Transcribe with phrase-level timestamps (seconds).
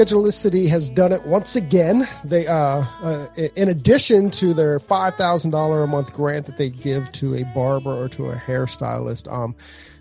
[0.00, 2.08] Schedulicity has done it once again.
[2.24, 2.54] They, uh,
[3.02, 7.34] uh, in addition to their five thousand dollar a month grant that they give to
[7.34, 9.54] a barber or to a hairstylist, um,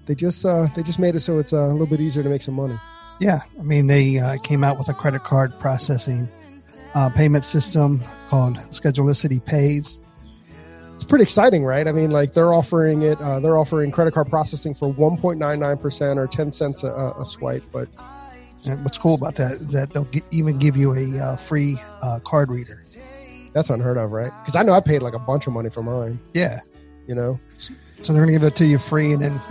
[0.05, 2.29] they just uh, they just made it so it's uh, a little bit easier to
[2.29, 2.79] make some money.
[3.19, 6.29] Yeah, I mean they uh, came out with a credit card processing
[6.95, 9.99] uh, payment system called Schedulicity Pays.
[10.95, 11.89] It's pretty exciting, right?
[11.89, 13.19] I mean, like they're offering it.
[13.19, 16.83] Uh, they're offering credit card processing for one point nine nine percent or ten cents
[16.83, 17.89] a, a swipe, but
[18.65, 21.79] and what's cool about that is that they'll get, even give you a uh, free
[22.01, 22.81] uh, card reader.
[23.53, 24.31] That's unheard of, right?
[24.41, 26.19] Because I know I paid like a bunch of money for mine.
[26.33, 26.59] Yeah.
[27.07, 27.39] You know?
[27.57, 27.73] So
[28.13, 29.41] they're going to give it to you free and then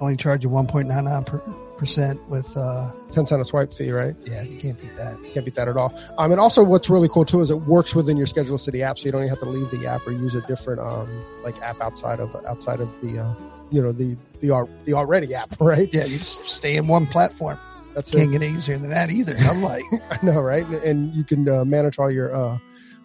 [0.00, 4.14] only charge you 1.99% with uh, 10 cent a swipe fee, right?
[4.24, 5.18] Yeah, you can't beat that.
[5.32, 5.92] can't beat that at all.
[6.18, 9.06] Um, and also, what's really cool too is it works within your Schedulicity app, so
[9.06, 11.08] you don't even have to leave the app or use a different um,
[11.42, 13.34] like app outside of outside of the uh,
[13.70, 15.88] you know the the the already app, right?
[15.92, 17.58] Yeah, you just stay in one platform.
[17.94, 18.40] That's Can't it.
[18.40, 19.36] get easier than that either.
[19.40, 20.64] I'm like, I know, right?
[20.66, 22.58] And you can uh, manage all your uh,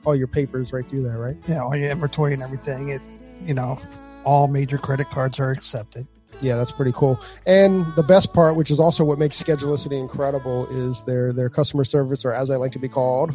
[0.05, 1.37] all your papers right through there, right?
[1.47, 2.89] yeah, all your inventory and everything.
[2.89, 3.01] It,
[3.45, 3.79] you know,
[4.23, 6.07] all major credit cards are accepted.
[6.41, 7.19] Yeah, that's pretty cool.
[7.47, 11.83] And the best part, which is also what makes Schedulicity incredible, is their their customer
[11.85, 13.33] service, or as I like to be called,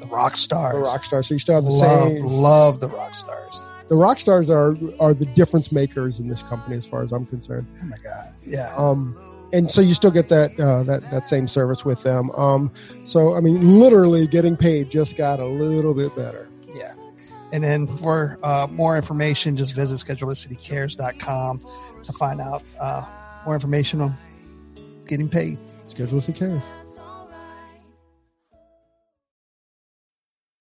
[0.00, 0.74] The rock stars.
[0.74, 1.28] the rock stars.
[1.28, 2.26] So you still have the love, same.
[2.26, 3.62] love the rock stars.
[3.88, 7.26] The rock stars are are the difference makers in this company, as far as I'm
[7.26, 7.66] concerned.
[7.80, 8.34] Oh my god.
[8.44, 8.74] Yeah.
[8.76, 9.16] Um,
[9.52, 12.30] and so you still get that uh, that that same service with them.
[12.30, 12.70] Um,
[13.04, 16.48] so I mean, literally getting paid just got a little bit better.
[16.74, 16.94] Yeah.
[17.52, 21.60] And then for uh, more information, just visit schedulicitycares.com
[22.04, 23.06] to find out uh,
[23.44, 24.14] more information on
[25.06, 25.58] getting paid.
[25.90, 26.62] Schedulicity cares.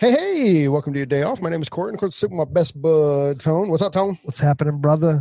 [0.00, 0.68] Hey, hey!
[0.68, 1.42] Welcome to your day off.
[1.42, 3.68] My name is Court, and of course, sitting with my best bud, Tone.
[3.68, 4.18] What's up, Tone?
[4.22, 5.20] What's happening, brother?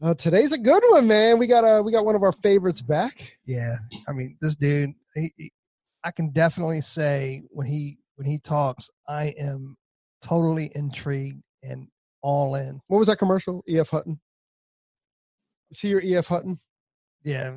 [0.00, 1.38] Uh, today's a good one, man.
[1.38, 3.36] We got uh, we got one of our favorites back.
[3.44, 3.76] Yeah.
[4.08, 5.52] I mean, this dude, he, he-
[6.04, 9.76] I can definitely say when he when he talks, I am
[10.22, 11.86] totally intrigued and
[12.22, 12.80] all in.
[12.86, 13.62] What was that commercial?
[13.68, 13.90] E.F.
[13.90, 14.18] Hutton.
[15.70, 16.28] Is he your E.F.
[16.28, 16.58] Hutton?
[17.24, 17.56] Yeah.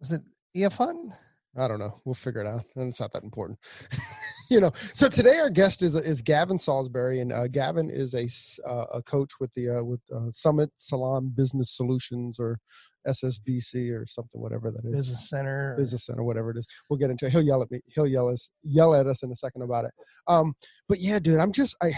[0.00, 0.20] Was it
[0.54, 0.76] E.F.
[0.76, 1.14] Hutton?
[1.56, 1.98] I don't know.
[2.04, 2.66] We'll figure it out.
[2.76, 3.58] And it's not that important.
[4.50, 4.72] you know.
[4.94, 8.28] So today our guest is is Gavin Salisbury, and uh, Gavin is a
[8.68, 12.58] uh, a coach with the uh, with uh, Summit Salon Business Solutions or
[13.06, 14.94] SSBC or something, whatever that is.
[14.94, 15.74] Business Center.
[15.76, 16.66] business center, whatever it is.
[16.88, 17.32] We'll get into it.
[17.32, 17.80] He'll yell at me.
[17.86, 19.92] He'll yell us yell at us in a second about it.
[20.26, 20.54] Um,
[20.88, 21.92] but yeah, dude, I'm just I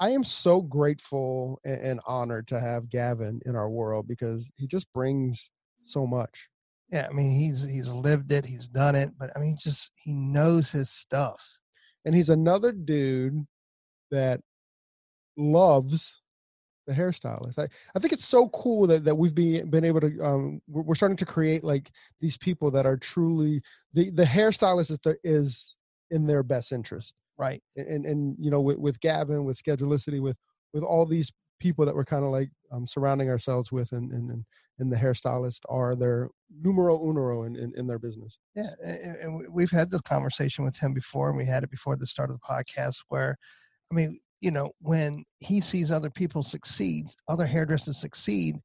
[0.00, 4.66] I am so grateful and, and honored to have Gavin in our world because he
[4.66, 5.50] just brings
[5.84, 6.48] so much.
[6.90, 10.12] Yeah, I mean he's he's lived it, he's done it, but I mean just he
[10.12, 11.42] knows his stuff.
[12.04, 13.46] And he's another dude
[14.10, 14.40] that
[15.36, 16.22] loves
[16.86, 17.58] the hairstylist.
[17.58, 20.82] I, I think it's so cool that, that we've been been able to um we're,
[20.82, 21.90] we're starting to create like
[22.20, 23.60] these people that are truly
[23.92, 25.76] the the hairstylist is, the, is
[26.10, 27.14] in their best interest.
[27.36, 27.62] Right.
[27.76, 30.36] and and, and you know with, with Gavin, with Schedulicity, with
[30.72, 34.44] with all these people that we're kind of like um, surrounding ourselves with, and and
[34.78, 36.30] and, the hairstylist are their
[36.62, 38.38] numero uno in, in, in their business.
[38.54, 41.70] Yeah, and, and we- we've had this conversation with him before, and we had it
[41.70, 43.02] before the start of the podcast.
[43.08, 43.36] Where,
[43.90, 48.56] I mean, you know, when he sees other people succeed, other hairdressers succeed,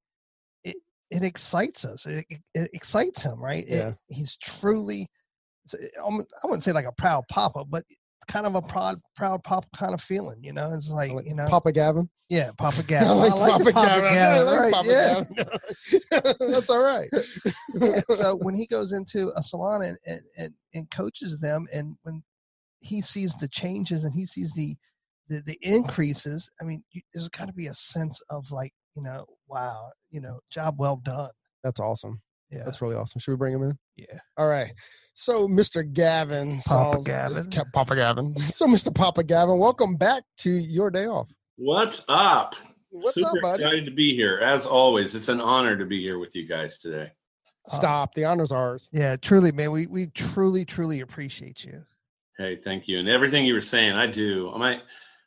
[0.64, 0.76] it
[1.10, 2.06] it excites us.
[2.06, 3.64] It, it, it excites him, right?
[3.68, 3.94] It- Yeah.
[4.10, 5.08] he's truly,
[6.00, 7.86] almo- I wouldn't say like a proud papa, but
[8.28, 10.44] kind of a proud proud papa kind of feeling.
[10.44, 12.10] You know, it's like, Like you know, Papa Gavin.
[12.30, 13.18] yeah, Papa I Gavin.
[13.18, 14.18] like, the Papa, Gavin.
[14.18, 15.24] I like right, Papa yeah.
[15.24, 16.36] Gavin.
[16.52, 17.10] That's all right.
[17.76, 21.96] Yeah, so when he goes into a salon and, and, and, and coaches them and
[22.04, 22.22] when
[22.82, 24.76] he sees the changes and he sees the
[25.28, 29.02] the, the increases i mean you, there's got to be a sense of like you
[29.02, 31.32] know wow you know job well done
[31.64, 32.22] That's awesome.
[32.54, 33.20] Yeah That's really awesome.
[33.20, 33.78] Should we bring him in?
[33.98, 34.72] yeah All right.
[35.16, 35.92] So, Mr.
[35.94, 37.52] Gavin, Papa Sals- Gavin.
[37.74, 38.36] Papa Gavin.
[38.40, 38.94] So, Mr.
[38.94, 41.28] Papa Gavin, welcome back to your day off.
[41.58, 42.56] What's up?
[42.90, 43.64] What's Super up, buddy?
[43.64, 44.40] excited to be here.
[44.44, 47.10] As always, it's an honor to be here with you guys today.
[47.72, 48.14] Uh, Stop.
[48.16, 48.90] The honor's ours.
[48.92, 51.84] yeah truly man we we truly truly appreciate you
[52.40, 52.98] Hey, thank you.
[53.00, 54.52] And everything you were saying, I do.
[54.54, 54.82] I might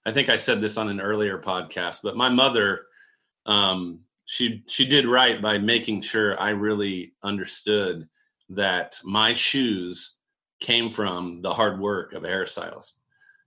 [0.05, 2.83] I think I said this on an earlier podcast, but my mother
[3.47, 8.09] um she she did right by making sure I really understood
[8.51, 10.17] that my shoes
[10.61, 12.95] came from the hard work of a hairstylist.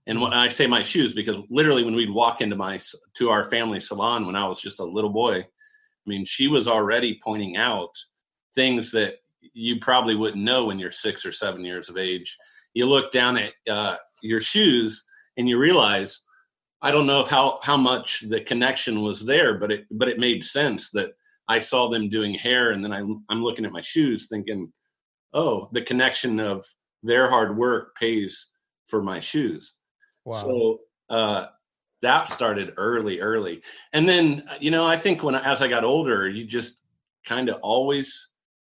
[0.06, 2.80] And when I say my shoes, because literally when we'd walk into my
[3.14, 6.66] to our family salon when I was just a little boy, I mean, she was
[6.66, 7.94] already pointing out
[8.54, 9.16] things that
[9.52, 12.38] you probably wouldn't know when you're six or seven years of age.
[12.72, 15.04] You look down at uh, your shoes
[15.36, 16.22] and you realize,
[16.82, 20.42] I don't know how how much the connection was there, but it but it made
[20.42, 21.12] sense that
[21.48, 24.72] I saw them doing hair, and then I I'm looking at my shoes, thinking,
[25.32, 26.64] oh, the connection of
[27.02, 28.46] their hard work pays
[28.86, 29.74] for my shoes.
[30.24, 30.32] Wow.
[30.32, 31.46] So uh,
[32.02, 33.62] that started early, early,
[33.92, 36.80] and then you know I think when as I got older, you just
[37.26, 38.28] kind of always,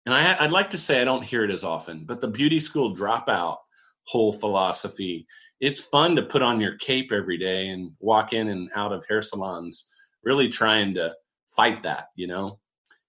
[0.06, 2.60] and I I'd like to say I don't hear it as often, but the beauty
[2.60, 3.58] school dropout
[4.06, 5.28] whole philosophy.
[5.64, 9.06] It's fun to put on your cape every day and walk in and out of
[9.08, 9.88] hair salons,
[10.22, 11.16] really trying to
[11.56, 12.60] fight that, you know,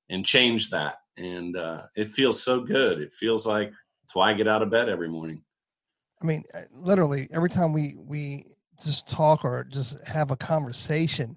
[0.09, 0.99] and change that.
[1.17, 3.01] And uh, it feels so good.
[3.01, 3.73] It feels like
[4.05, 5.43] it's why I get out of bed every morning.
[6.23, 8.45] I mean, uh, literally every time we we
[8.81, 11.37] just talk or just have a conversation,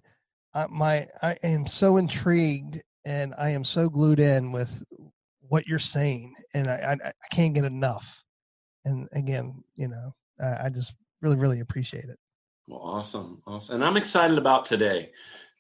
[0.54, 4.84] I, my I am so intrigued and I am so glued in with
[5.40, 8.24] what you're saying, and I I, I can't get enough.
[8.86, 12.18] And again, you know, I, I just really really appreciate it.
[12.68, 15.12] Well, awesome, awesome, and I'm excited about today.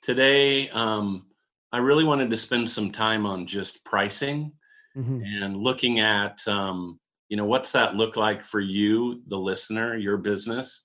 [0.01, 1.25] Today, um,
[1.71, 4.51] I really wanted to spend some time on just pricing
[4.95, 5.21] mm-hmm.
[5.24, 7.00] and looking at um,
[7.30, 10.83] you know what's that look like for you the listener your business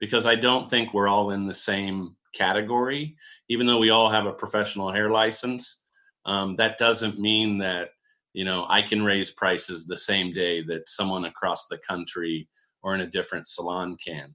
[0.00, 3.14] because i don't think we're all in the same category
[3.48, 5.82] even though we all have a professional hair license
[6.24, 7.90] um, that doesn't mean that
[8.32, 12.48] you know i can raise prices the same day that someone across the country
[12.82, 14.34] or in a different salon can.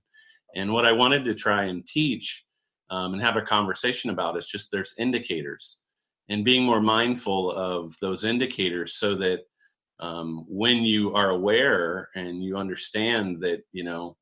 [0.55, 2.45] And what i wanted to try and teach
[2.89, 5.79] um, and have a conversation about is just there's indicators
[6.29, 9.41] and being more mindful of those indicators so that
[9.99, 14.15] um, when you are aware and you understand that you know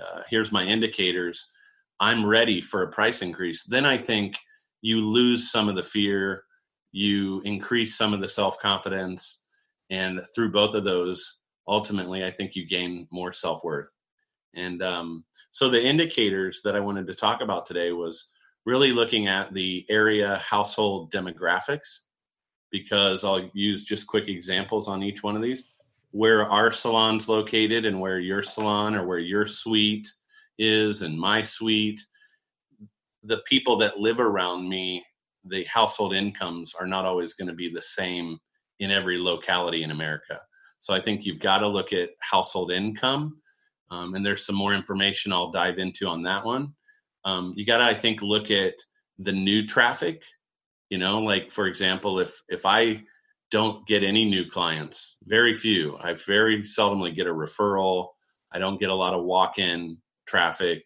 [0.00, 1.46] uh, here's my indicators
[2.00, 4.36] i'm ready for a price increase then i think
[4.82, 6.44] you lose some of the fear
[6.92, 9.40] you increase some of the self-confidence
[9.90, 13.94] and through both of those ultimately i think you gain more self-worth
[14.54, 18.28] and um, so the indicators that i wanted to talk about today was
[18.64, 22.00] really looking at the area household demographics
[22.70, 25.64] because I'll use just quick examples on each one of these.
[26.10, 30.08] Where our salon's located and where your salon or where your suite
[30.58, 32.00] is and my suite,
[33.22, 35.04] the people that live around me,
[35.44, 38.38] the household incomes are not always going to be the same
[38.80, 40.40] in every locality in America.
[40.78, 43.40] So I think you've got to look at household income.
[43.90, 46.74] Um, and there's some more information I'll dive into on that one.
[47.24, 48.74] Um, you got to, I think, look at
[49.18, 50.22] the new traffic
[50.90, 53.02] you know like for example if if i
[53.50, 58.08] don't get any new clients very few i very seldomly get a referral
[58.52, 59.96] i don't get a lot of walk-in
[60.26, 60.82] traffic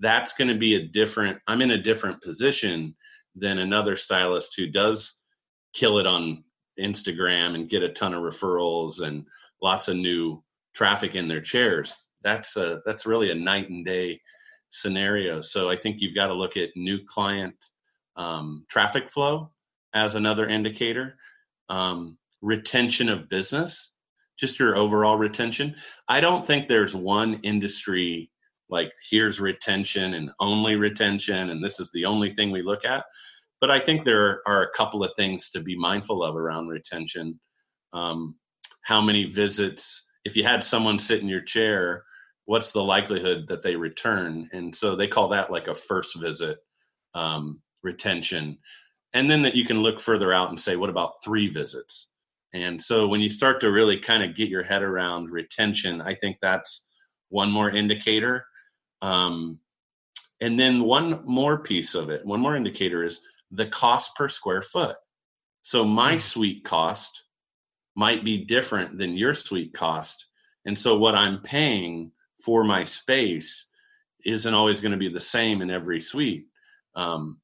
[0.00, 2.94] that's going to be a different i'm in a different position
[3.34, 5.20] than another stylist who does
[5.74, 6.44] kill it on
[6.82, 9.24] instagram and get a ton of referrals and
[9.62, 10.42] lots of new
[10.74, 14.20] traffic in their chairs that's a that's really a night and day
[14.70, 17.54] scenario so i think you've got to look at new client
[18.16, 19.50] um, traffic flow
[19.94, 21.16] as another indicator,
[21.68, 23.92] um, retention of business,
[24.38, 25.74] just your overall retention.
[26.08, 28.30] I don't think there's one industry
[28.68, 33.04] like here's retention and only retention, and this is the only thing we look at.
[33.62, 37.40] But I think there are a couple of things to be mindful of around retention.
[37.94, 38.36] Um,
[38.84, 40.04] how many visits?
[40.26, 42.04] If you had someone sit in your chair,
[42.44, 44.50] what's the likelihood that they return?
[44.52, 46.58] And so they call that like a first visit
[47.14, 48.58] um, retention
[49.14, 52.08] and then that you can look further out and say what about three visits
[52.54, 56.14] and so when you start to really kind of get your head around retention i
[56.14, 56.86] think that's
[57.28, 58.44] one more indicator
[59.00, 59.58] um,
[60.40, 63.20] and then one more piece of it one more indicator is
[63.52, 64.96] the cost per square foot.
[65.62, 66.20] So my mm.
[66.20, 67.24] suite cost
[67.94, 70.26] might be different than your suite cost.
[70.64, 72.12] And so what i'm paying
[72.44, 73.68] for my space
[74.24, 76.46] isn't always going to be the same in every suite.
[76.94, 77.40] Um,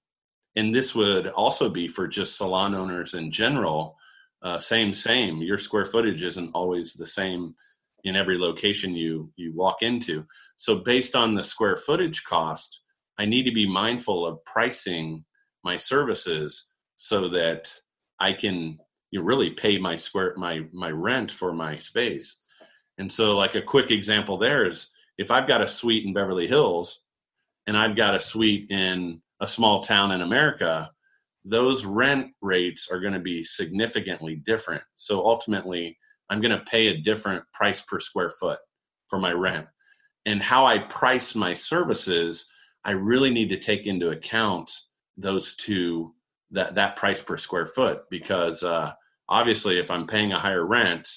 [0.57, 3.97] and this would also be for just salon owners in general
[4.43, 5.39] uh, same same.
[5.39, 7.57] Your square footage isn't always the same
[8.05, 10.25] in every location you you walk into.
[10.57, 12.81] So based on the square footage cost
[13.19, 15.25] i need to be mindful of pricing
[15.71, 16.51] my services
[16.97, 17.63] so that
[18.21, 18.79] i can
[19.11, 22.29] you know, really pay my square my my rent for my space
[22.99, 26.47] and so like a quick example there is if i've got a suite in beverly
[26.47, 26.87] hills
[27.67, 30.91] and i've got a suite in a small town in America,
[31.45, 34.83] those rent rates are going to be significantly different.
[34.97, 35.97] So ultimately,
[36.31, 38.59] I'm going to pay a different price per square foot
[39.09, 39.67] for my rent.
[40.27, 42.47] And how I price my services,
[42.85, 44.71] I really need to take into account
[45.19, 46.15] those two
[46.53, 48.93] that that price per square foot because uh,
[49.29, 51.09] obviously if I'm paying a higher rent,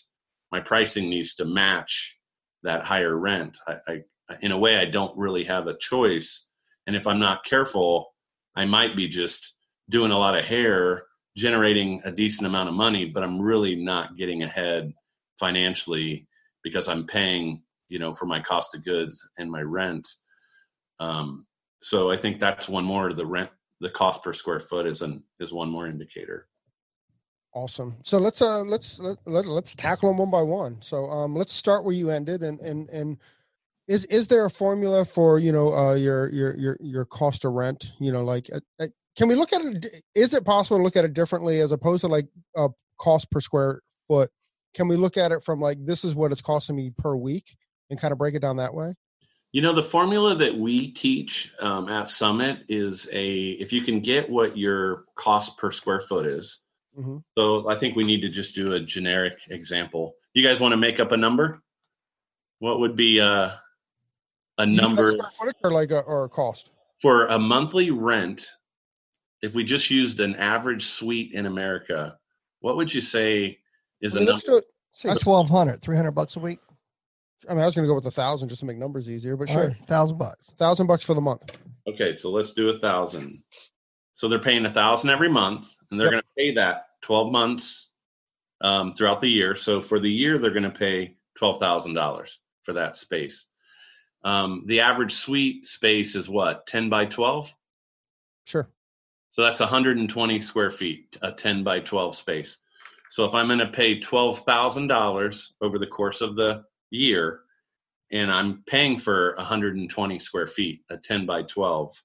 [0.51, 2.17] my pricing needs to match
[2.63, 3.58] that higher rent.
[3.67, 4.01] I, I
[4.41, 6.46] in a way I don't really have a choice,
[6.88, 8.13] and if I'm not careful,
[8.55, 9.53] I might be just
[9.89, 11.03] doing a lot of hair,
[11.38, 14.93] generating a decent amount of money, but I'm really not getting ahead
[15.39, 16.27] financially
[16.63, 20.08] because I'm paying, you know, for my cost of goods and my rent.
[21.00, 21.46] Um,
[21.81, 23.12] so I think that's one more.
[23.12, 23.50] The rent,
[23.81, 26.47] the cost per square foot is an is one more indicator.
[27.53, 27.97] Awesome.
[28.03, 30.81] So let's uh let's let, let, let's tackle them one by one.
[30.81, 33.17] So um let's start where you ended and and and
[33.88, 37.53] is is there a formula for you know uh your your your your cost of
[37.53, 40.83] rent you know like uh, uh can we look at it is it possible to
[40.83, 42.69] look at it differently as opposed to like a
[43.00, 44.29] cost per square foot
[44.75, 47.57] can we look at it from like this is what it's costing me per week
[47.89, 48.93] and kind of break it down that way
[49.51, 54.00] you know the formula that we teach um, at summit is a if you can
[54.00, 56.60] get what your cost per square foot is.
[57.00, 57.20] Mm-hmm.
[57.38, 60.13] so i think we need to just do a generic example.
[60.34, 61.62] You guys want to make up a number?
[62.60, 63.51] What would be uh
[64.58, 65.15] a number
[65.63, 66.72] or like a or a cost?
[67.01, 68.46] for a monthly rent
[69.41, 72.17] if we just used an average suite in america
[72.60, 73.58] what would you say
[74.01, 74.62] is I mean, a number?
[75.03, 76.60] that's 1200 300 bucks a week
[77.50, 79.36] i mean i was going to go with a thousand just to make numbers easier
[79.36, 81.57] but All sure right, thousand bucks thousand bucks for the month
[81.88, 83.43] okay so let's do a thousand
[84.13, 86.12] so they're paying a thousand every month and they're yep.
[86.12, 87.89] going to pay that 12 months
[88.62, 92.95] um, throughout the year so for the year they're going to pay $12000 for that
[92.95, 93.48] space
[94.24, 97.53] um, the average suite space is what, 10 by 12?
[98.43, 98.69] Sure.
[99.31, 102.57] So that's 120 square feet, a 10 by 12 space.
[103.10, 107.41] So if I'm going to pay $12,000 over the course of the year,
[108.12, 111.95] and I'm paying for 120 square feet, a 10 by 12,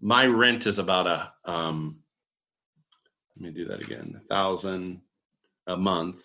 [0.00, 2.02] my rent is about a, um,
[3.36, 5.00] let me do that again, a thousand
[5.66, 6.22] a month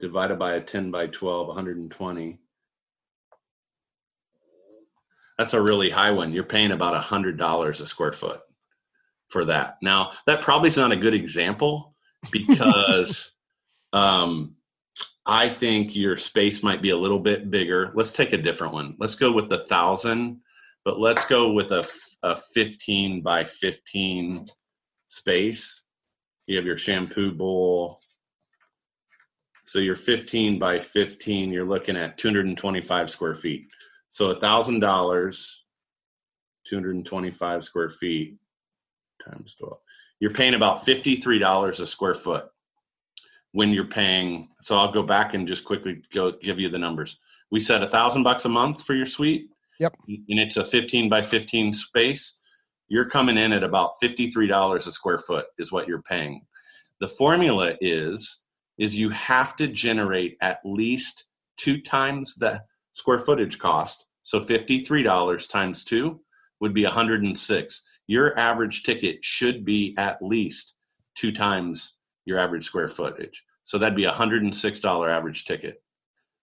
[0.00, 2.38] divided by a 10 by 12, 120
[5.38, 6.32] that's a really high one.
[6.32, 8.40] You're paying about a hundred dollars a square foot
[9.28, 9.76] for that.
[9.82, 11.96] Now that probably is not a good example
[12.30, 13.32] because
[13.92, 14.54] um,
[15.26, 17.92] I think your space might be a little bit bigger.
[17.94, 18.96] Let's take a different one.
[18.98, 20.40] Let's go with the thousand,
[20.84, 21.88] but let's go with a,
[22.22, 24.48] a 15 by 15
[25.08, 25.82] space.
[26.46, 28.00] You have your shampoo bowl.
[29.64, 33.68] So you're 15 by 15, you're looking at 225 square feet.
[34.08, 35.64] So a thousand dollars,
[36.66, 38.36] 225 square feet
[39.24, 39.78] times 12.
[40.18, 42.46] You're paying about $53 a square foot
[43.52, 44.48] when you're paying.
[44.62, 47.18] So I'll go back and just quickly go give you the numbers.
[47.50, 49.48] We said a thousand bucks a month for your suite.
[49.78, 49.94] Yep.
[50.08, 52.38] And it's a 15 by 15 space.
[52.88, 56.42] You're coming in at about $53 a square foot is what you're paying.
[57.00, 58.42] The formula is
[58.78, 64.06] is you have to generate at least two times the square footage cost.
[64.22, 66.20] So $53 times two
[66.60, 67.82] would be 106.
[68.06, 70.74] Your average ticket should be at least
[71.14, 73.44] two times your average square footage.
[73.64, 75.82] So that'd be a $106 average ticket.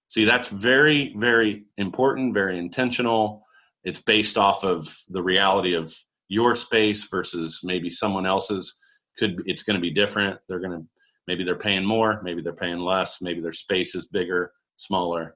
[0.07, 3.45] See, that's very, very important, very intentional.
[3.83, 5.95] It's based off of the reality of
[6.27, 8.77] your space versus maybe someone else's.
[9.17, 10.39] Could it's going to be different.
[10.47, 10.85] They're going to
[11.27, 15.35] maybe they're paying more, maybe they're paying less, maybe their space is bigger, smaller.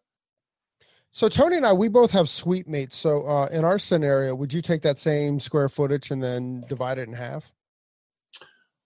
[1.12, 2.98] So Tony and I, we both have suite mates.
[2.98, 6.98] So uh, in our scenario, would you take that same square footage and then divide
[6.98, 7.52] it in half?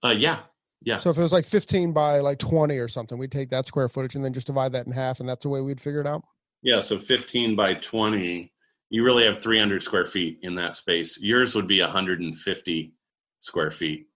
[0.04, 0.40] Uh, yeah,
[0.88, 1.00] yeah.
[1.00, 3.90] So if it was like 15 by like 20 or something, we'd take that square
[3.90, 6.08] footage and then just divide that in half, and that's the way we'd figure it
[6.08, 6.22] out.
[6.62, 6.80] Yeah.
[6.80, 8.50] So 15 by 20,
[8.90, 11.20] you really have 300 square feet in that space.
[11.20, 12.94] Yours would be 150
[13.42, 14.08] square feet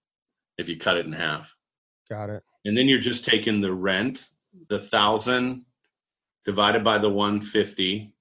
[0.57, 1.53] if you cut it in half.
[2.09, 2.41] Got it.
[2.63, 4.29] And then you're just taking the rent,
[4.69, 5.65] the thousand
[6.45, 8.13] divided by the 150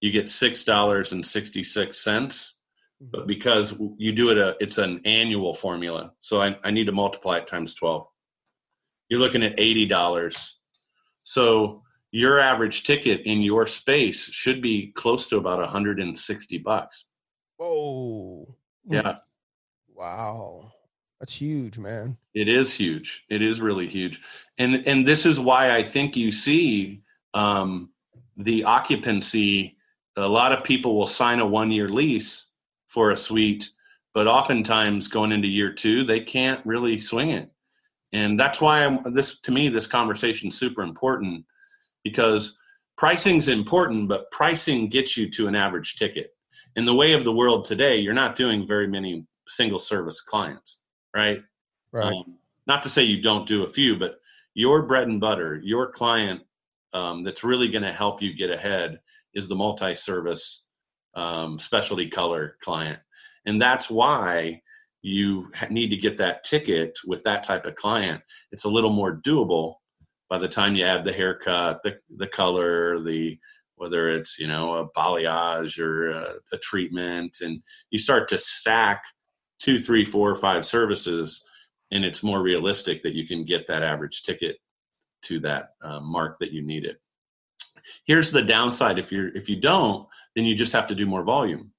[0.00, 2.54] you get six dollars and 66 cents
[3.10, 3.26] but mm-hmm.
[3.26, 7.38] because you do it a it's an annual formula so I, I need to multiply
[7.38, 8.06] it times 12
[9.08, 10.50] you're looking at $80
[11.24, 11.82] so
[12.12, 17.06] your average ticket in your space should be close to about 160 bucks.
[17.56, 18.54] Whoa.
[18.88, 19.16] Yeah.
[19.94, 20.72] Wow.
[21.20, 22.16] That's huge man.
[22.34, 23.24] It is huge.
[23.28, 24.20] It is really huge.
[24.58, 27.02] And and this is why i think you see
[27.34, 27.90] um,
[28.36, 29.76] the occupancy,
[30.16, 32.46] a lot of people will sign a one year lease
[32.92, 33.70] for a suite,
[34.14, 37.50] but oftentimes going into year two, they can't really swing it.
[38.12, 41.46] And that's why I'm, this, to me, this conversation is super important
[42.04, 42.58] because
[42.98, 46.34] pricing's important, but pricing gets you to an average ticket.
[46.76, 50.82] In the way of the world today, you're not doing very many single service clients,
[51.16, 51.42] right?
[51.92, 52.12] Right.
[52.12, 54.20] Um, not to say you don't do a few, but
[54.54, 56.42] your bread and butter, your client
[56.92, 59.00] um, that's really going to help you get ahead
[59.34, 60.64] is the multi-service
[61.14, 62.98] um, specialty color client,
[63.46, 64.62] and that's why
[65.02, 68.22] you need to get that ticket with that type of client.
[68.52, 69.74] It's a little more doable
[70.30, 73.38] by the time you add the haircut, the the color, the
[73.76, 79.02] whether it's you know a balayage or a, a treatment, and you start to stack
[79.58, 81.44] two, three, four, five services,
[81.90, 84.56] and it's more realistic that you can get that average ticket
[85.22, 86.98] to that uh, mark that you need it.
[88.06, 91.22] Here's the downside: if you're if you don't, then you just have to do more
[91.22, 91.72] volume.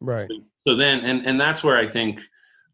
[0.00, 0.28] Right.
[0.60, 2.20] So then, and and that's where I think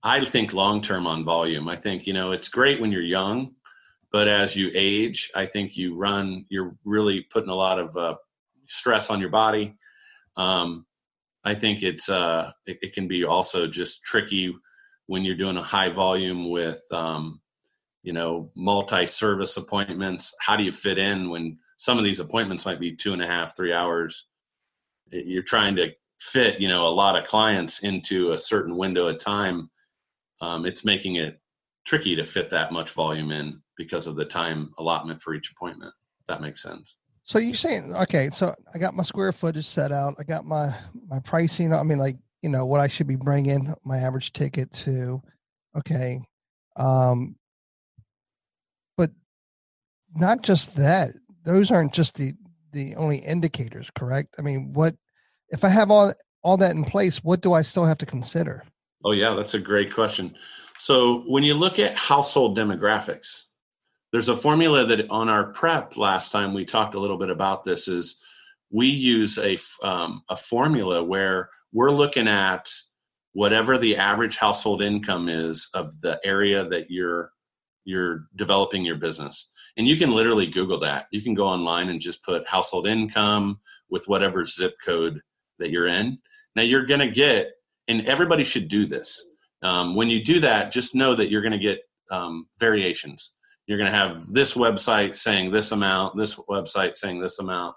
[0.03, 1.69] I think long term on volume.
[1.69, 3.55] I think you know it's great when you're young,
[4.11, 6.45] but as you age, I think you run.
[6.49, 8.17] You're really putting a lot of uh,
[8.69, 9.77] stress on your body.
[10.37, 10.87] Um,
[11.45, 14.55] I think it's uh, it, it, can be also just tricky
[15.07, 17.41] when you're doing a high volume with um,
[18.03, 20.35] you know multi-service appointments.
[20.41, 23.27] How do you fit in when some of these appointments might be two and a
[23.27, 24.29] half, three hours?
[25.11, 29.19] You're trying to fit you know a lot of clients into a certain window of
[29.19, 29.69] time.
[30.41, 31.41] Um, it's making it
[31.85, 35.93] tricky to fit that much volume in because of the time allotment for each appointment
[36.29, 36.99] that makes sense.
[37.25, 40.15] So you're saying okay so i got my square footage set out.
[40.19, 40.75] I got my
[41.09, 44.73] my pricing i mean like you know what i should be bringing my average ticket
[44.73, 45.23] to
[45.77, 46.21] okay
[46.77, 47.37] um
[48.97, 49.11] but
[50.17, 51.13] not just that
[51.45, 52.33] those aren't just the
[52.73, 54.95] the only indicators correct i mean what
[55.53, 56.13] if I have all
[56.43, 58.65] all that in place, what do I still have to consider?
[59.05, 60.35] Oh yeah, that's a great question.
[60.79, 63.45] So when you look at household demographics,
[64.11, 67.63] there's a formula that on our prep last time we talked a little bit about
[67.63, 68.21] this is
[68.71, 72.69] we use a um, a formula where we're looking at
[73.35, 77.31] whatever the average household income is of the area that you're
[77.85, 82.01] you're developing your business and you can literally google that you can go online and
[82.01, 83.59] just put household income
[83.91, 85.21] with whatever zip code
[85.59, 86.19] that you're in.
[86.57, 87.53] Now you're going to get,
[87.89, 89.29] and everybody should do this.
[89.63, 91.81] Um, when you do that, just know that you're going to get
[92.11, 93.35] um, variations.
[93.67, 97.77] You're going to have this website saying this amount, this website saying this amount.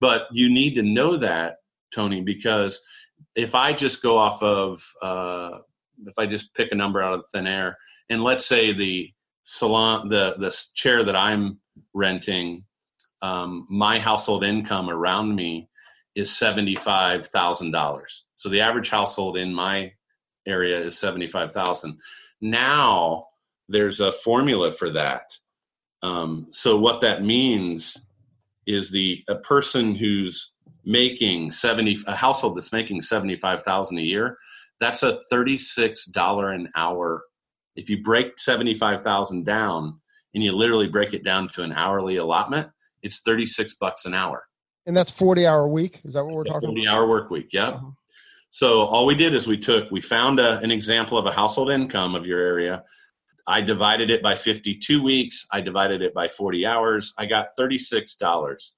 [0.00, 1.56] But you need to know that,
[1.94, 2.80] Tony, because
[3.34, 5.58] if I just go off of, uh,
[6.06, 7.76] if I just pick a number out of thin air,
[8.08, 9.10] and let's say the
[9.48, 11.58] salon, the the chair that I'm
[11.94, 12.64] renting,
[13.22, 15.70] um, my household income around me
[16.14, 18.20] is $75,000.
[18.36, 19.92] So the average household in my
[20.46, 21.98] area is 75,000.
[22.42, 23.26] Now
[23.68, 25.32] there's a formula for that.
[26.02, 27.96] Um, so what that means
[28.66, 30.52] is the a person who's
[30.84, 34.36] making 70 a household that's making 75,000 a year,
[34.78, 37.22] that's a $36 an hour.
[37.78, 40.00] If you break 75,000 down
[40.34, 42.68] and you literally break it down to an hourly allotment,
[43.04, 44.44] it's 36 bucks an hour.
[44.86, 46.00] And that's 40 hour week.
[46.04, 46.94] Is that what we're talking 40 about?
[46.94, 47.52] hour work week.
[47.52, 47.68] Yeah.
[47.68, 47.90] Uh-huh.
[48.50, 51.70] So all we did is we took, we found a, an example of a household
[51.70, 52.82] income of your area.
[53.46, 55.46] I divided it by 52 weeks.
[55.52, 57.14] I divided it by 40 hours.
[57.16, 58.72] I got $36.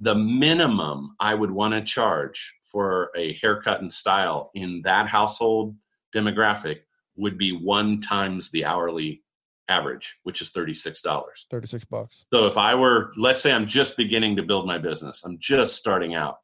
[0.00, 5.76] The minimum I would want to charge for a haircut and style in that household
[6.12, 6.80] demographic
[7.20, 9.22] would be one times the hourly
[9.68, 11.04] average, which is $36.
[11.50, 12.24] 36 bucks.
[12.32, 15.76] So if I were, let's say I'm just beginning to build my business, I'm just
[15.76, 16.38] starting out,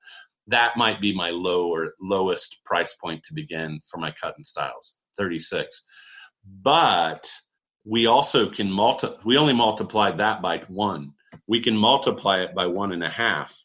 [0.46, 4.46] that might be my low or lowest price point to begin for my cut and
[4.46, 5.82] styles, 36.
[6.62, 7.28] But
[7.84, 11.12] we also can multi we only multiply that by one.
[11.48, 13.56] We can multiply it by one and a half.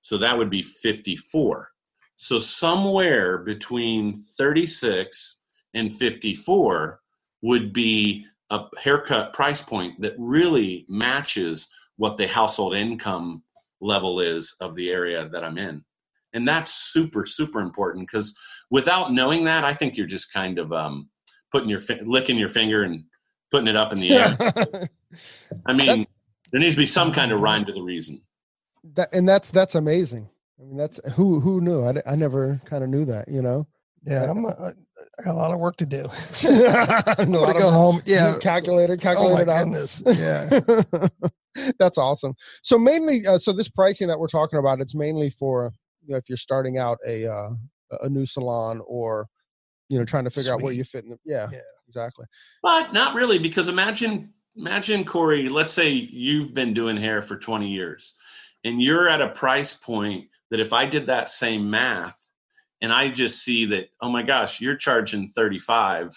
[0.00, 1.68] So that would be 54.
[2.16, 5.40] So somewhere between 36
[5.74, 7.00] and 54
[7.42, 13.42] would be a haircut price point that really matches what the household income
[13.80, 15.84] level is of the area that I'm in.
[16.32, 18.36] And that's super, super important because
[18.70, 21.08] without knowing that, I think you're just kind of um,
[21.52, 23.04] putting your licking your finger and
[23.50, 24.36] putting it up in the air.
[25.66, 26.06] I mean,
[26.50, 28.20] there needs to be some kind of rhyme to the reason.
[28.94, 30.28] That, and that's that's amazing.
[30.58, 31.84] I mean, that's who who knew.
[31.84, 33.28] I, I never kind of knew that.
[33.28, 33.66] You know.
[34.06, 34.44] Yeah, I'm.
[34.44, 34.74] A,
[35.18, 36.04] I got a lot of work to do.
[36.44, 38.02] I'm to go home.
[38.04, 39.42] Yeah, calculator, calculator.
[39.42, 40.02] Oh my goodness.
[41.56, 42.34] Yeah, that's awesome.
[42.64, 45.72] So mainly, uh, so this pricing that we're talking about, it's mainly for
[46.04, 47.50] you know if you're starting out a uh,
[48.02, 49.28] a new salon or
[49.88, 50.54] you know trying to figure Sweet.
[50.54, 51.10] out where you fit in.
[51.10, 52.26] The, yeah, yeah, exactly.
[52.62, 57.68] But not really, because imagine imagine Corey, let's say you've been doing hair for 20
[57.68, 58.14] years
[58.64, 62.23] and you're at a price point that if I did that same math
[62.84, 66.10] and I just see that, oh my gosh, you're charging 35,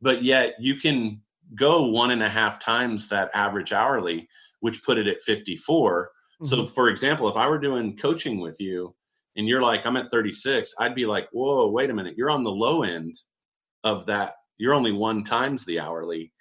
[0.00, 1.20] but yet you can
[1.56, 4.28] go one and a half times that average hourly,
[4.60, 6.04] which put it at 54.
[6.04, 6.46] Mm-hmm.
[6.46, 8.94] So, for example, if I were doing coaching with you
[9.34, 12.44] and you're like, I'm at 36, I'd be like, whoa, wait a minute, you're on
[12.44, 13.16] the low end
[13.82, 14.34] of that.
[14.58, 16.32] You're only one times the hourly.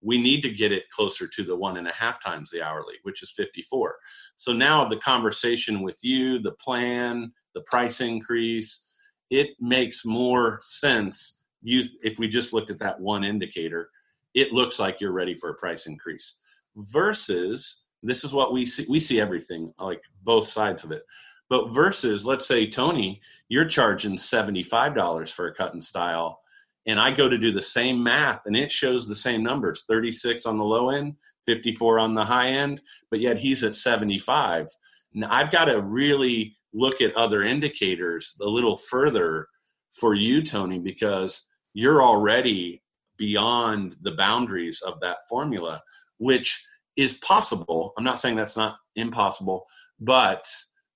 [0.00, 2.94] We need to get it closer to the one and a half times the hourly,
[3.04, 3.94] which is 54.
[4.34, 8.84] So now the conversation with you, the plan, the price increase,
[9.32, 11.38] it makes more sense.
[11.62, 13.88] You, if we just looked at that one indicator,
[14.34, 16.36] it looks like you're ready for a price increase.
[16.76, 18.84] Versus, this is what we see.
[18.90, 21.02] We see everything, like both sides of it.
[21.48, 26.40] But versus, let's say Tony, you're charging $75 for a cut and style,
[26.86, 30.44] and I go to do the same math and it shows the same numbers 36
[30.44, 31.14] on the low end,
[31.46, 34.68] 54 on the high end, but yet he's at 75.
[35.14, 39.46] Now I've got to really look at other indicators a little further
[39.92, 42.82] for you, Tony, because you're already
[43.18, 45.82] beyond the boundaries of that formula,
[46.18, 46.64] which
[46.96, 47.92] is possible.
[47.96, 49.64] I'm not saying that's not impossible,
[50.00, 50.46] but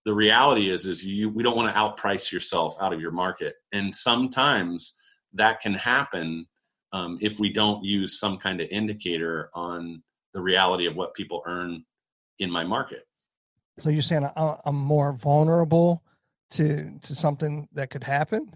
[0.05, 3.55] the reality is is you we don't want to outprice yourself out of your market.
[3.73, 4.95] And sometimes
[5.33, 6.47] that can happen
[6.93, 11.43] um, if we don't use some kind of indicator on the reality of what people
[11.47, 11.85] earn
[12.39, 13.03] in my market.
[13.79, 16.03] So you're saying I'm more vulnerable
[16.51, 18.55] to to something that could happen?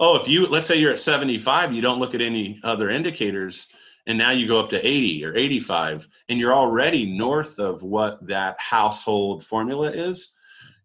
[0.00, 3.68] Oh, if you let's say you're at 75, you don't look at any other indicators,
[4.06, 8.26] and now you go up to 80 or 85, and you're already north of what
[8.26, 10.32] that household formula is.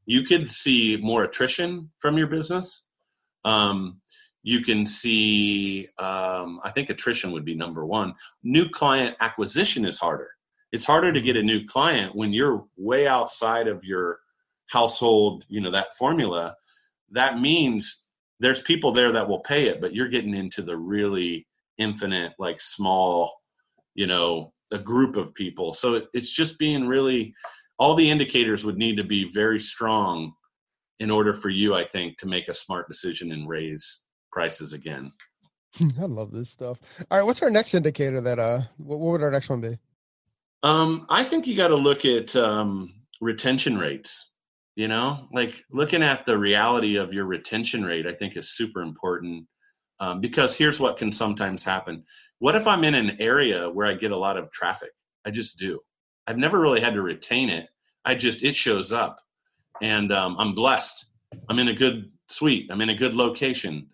[0.05, 2.85] You could see more attrition from your business.
[3.45, 4.01] Um,
[4.45, 9.97] you can see um, i think attrition would be number one new client acquisition is
[9.97, 10.31] harder
[10.73, 14.19] it's harder to get a new client when you're way outside of your
[14.67, 16.55] household you know that formula
[17.11, 18.05] that means
[18.39, 22.61] there's people there that will pay it but you're getting into the really infinite like
[22.61, 23.33] small
[23.95, 27.33] you know a group of people so it, it's just being really
[27.77, 30.33] all the indicators would need to be very strong
[30.99, 35.13] in order for you i think to make a smart decision and raise prices again.
[36.01, 36.79] I love this stuff.
[37.09, 39.77] All right, what's our next indicator that uh what, what would our next one be?
[40.63, 44.29] Um I think you got to look at um retention rates.
[44.75, 48.81] You know, like looking at the reality of your retention rate I think is super
[48.81, 49.45] important.
[49.99, 52.03] Um, because here's what can sometimes happen.
[52.39, 54.89] What if I'm in an area where I get a lot of traffic?
[55.25, 55.79] I just do.
[56.27, 57.69] I've never really had to retain it.
[58.03, 59.21] I just it shows up,
[59.81, 61.05] and um, I'm blessed.
[61.49, 62.69] I'm in a good suite.
[62.69, 63.87] I'm in a good location.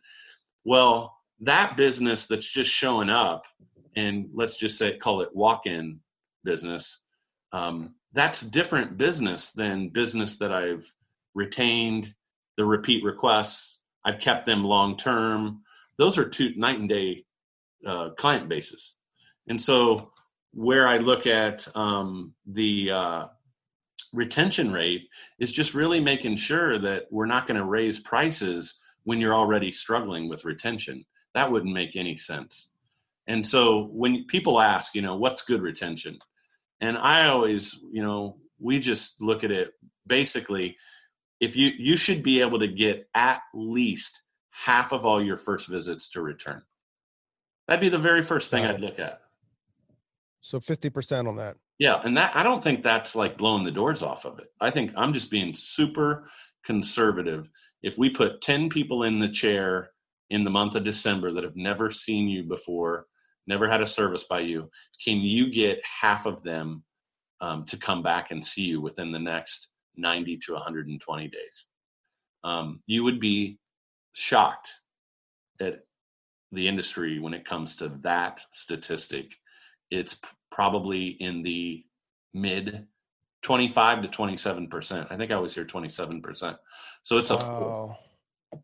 [0.63, 3.45] Well, that business that's just showing up,
[3.95, 5.99] and let's just say call it walk-in
[6.43, 7.01] business,
[7.51, 10.91] um, that's different business than business that I've
[11.33, 12.13] retained,
[12.57, 13.79] the repeat requests.
[14.05, 15.61] I've kept them long term.
[15.97, 17.25] Those are two night and day
[17.85, 18.95] uh, client bases,
[19.47, 20.11] and so
[20.53, 23.25] where I look at um, the uh,
[24.13, 25.07] retention rate
[25.39, 29.71] is just really making sure that we're not going to raise prices when you're already
[29.71, 31.05] struggling with retention.
[31.35, 32.69] That wouldn't make any sense.
[33.27, 36.17] And so when people ask, you know, what's good retention?
[36.81, 39.73] And I always, you know, we just look at it
[40.07, 40.75] basically
[41.39, 45.67] if you you should be able to get at least half of all your first
[45.67, 46.61] visits to return.
[47.67, 49.21] That'd be the very first thing I'd look at.
[50.41, 51.57] So 50% on that.
[51.77, 54.47] Yeah, and that I don't think that's like blowing the doors off of it.
[54.59, 56.29] I think I'm just being super
[56.65, 57.49] conservative
[57.83, 59.91] if we put 10 people in the chair
[60.29, 63.05] in the month of December that have never seen you before,
[63.47, 64.69] never had a service by you,
[65.03, 66.83] can you get half of them
[67.41, 71.65] um, to come back and see you within the next 90 to 120 days?
[72.43, 73.59] Um, you would be
[74.13, 74.69] shocked
[75.61, 75.79] at
[76.51, 79.33] the industry when it comes to that statistic.
[79.91, 80.19] It's
[80.51, 81.83] probably in the
[82.33, 82.87] mid
[83.41, 85.07] 25 to 27 percent.
[85.09, 86.57] I think I was here 27 percent.
[87.01, 87.97] So it's a wow.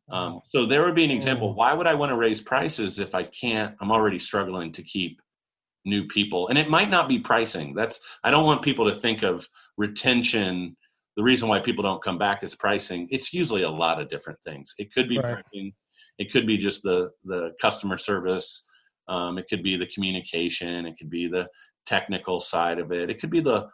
[0.09, 1.53] Um, so there would be an example.
[1.53, 3.75] Why would I want to raise prices if I can't?
[3.81, 5.21] I'm already struggling to keep
[5.85, 7.73] new people, and it might not be pricing.
[7.73, 10.75] That's I don't want people to think of retention.
[11.17, 13.07] The reason why people don't come back is pricing.
[13.11, 14.73] It's usually a lot of different things.
[14.77, 15.33] It could be right.
[15.33, 15.73] pricing.
[16.17, 18.65] It could be just the the customer service.
[19.07, 20.85] Um, it could be the communication.
[20.87, 21.47] It could be the
[21.85, 23.09] technical side of it.
[23.09, 23.67] It could be the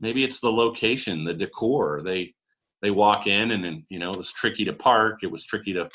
[0.00, 2.02] maybe it's the location, the decor.
[2.04, 2.34] They
[2.84, 5.72] they walk in and, and you know it was tricky to park it was tricky
[5.72, 5.88] to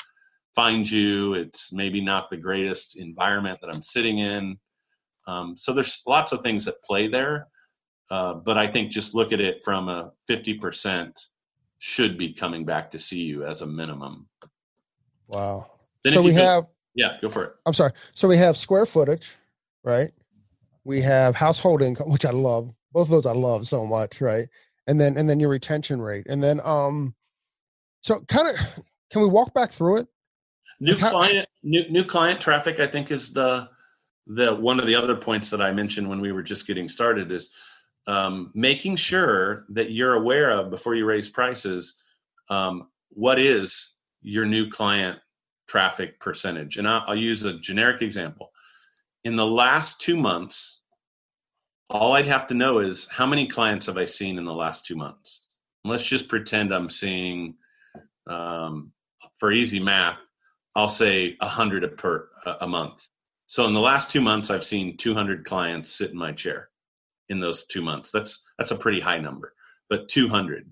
[0.54, 4.58] find you it's maybe not the greatest environment that i'm sitting in
[5.26, 7.46] Um, so there's lots of things that play there,
[8.10, 11.12] uh, but I think just look at it from a 50%
[11.78, 14.28] should be coming back to see you as a minimum.
[15.28, 15.70] Wow.
[16.04, 17.52] Then so we have yeah, go for it.
[17.66, 17.92] I'm sorry.
[18.16, 19.36] So we have square footage,
[19.84, 20.10] right?
[20.84, 22.74] We have household income, which I love.
[22.92, 24.48] Both of those I love so much, right?
[24.86, 26.26] And then and then your retention rate.
[26.28, 27.14] And then um
[28.02, 28.56] so kind of
[29.10, 30.08] can we walk back through it?
[30.80, 33.68] New like client new new client traffic I think is the
[34.26, 37.32] the one of the other points that I mentioned when we were just getting started
[37.32, 37.50] is
[38.06, 41.96] um, making sure that you're aware of before you raise prices
[42.48, 43.90] um, what is
[44.22, 45.18] your new client
[45.70, 46.76] traffic percentage.
[46.76, 48.50] And I'll, I'll use a generic example.
[49.22, 50.79] In the last two months,
[51.90, 54.86] all I'd have to know is how many clients have I seen in the last
[54.86, 55.46] two months?
[55.84, 57.54] let's just pretend I'm seeing,
[58.26, 58.92] um,
[59.38, 60.18] for easy math,
[60.76, 62.28] I'll say 100 per
[62.60, 63.08] a month.
[63.46, 66.68] So in the last two months, I've seen 200 clients sit in my chair.
[67.30, 69.54] In those two months, that's that's a pretty high number.
[69.88, 70.68] But 200.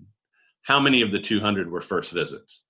[0.63, 2.63] How many of the 200 were first visits?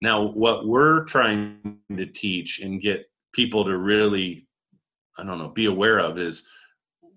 [0.00, 4.48] Now, what we're trying to teach and get people to really,
[5.18, 6.44] I don't know, be aware of is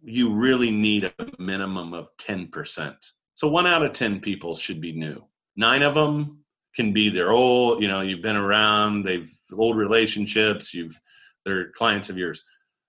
[0.05, 2.95] you really need a minimum of 10%.
[3.33, 5.23] So one out of 10 people should be new.
[5.55, 6.43] Nine of them
[6.75, 10.99] can be their old, you know, you've been around, they've old relationships, you've,
[11.45, 12.43] they're clients of yours.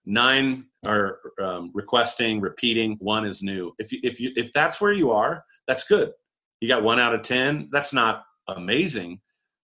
[0.05, 2.97] Nine are um, requesting, repeating.
[3.01, 3.73] One is new.
[3.79, 6.13] If you, if you, if that's where you are, that's good.
[6.61, 7.71] You got one out of 10.
[7.73, 9.21] That's not amazing,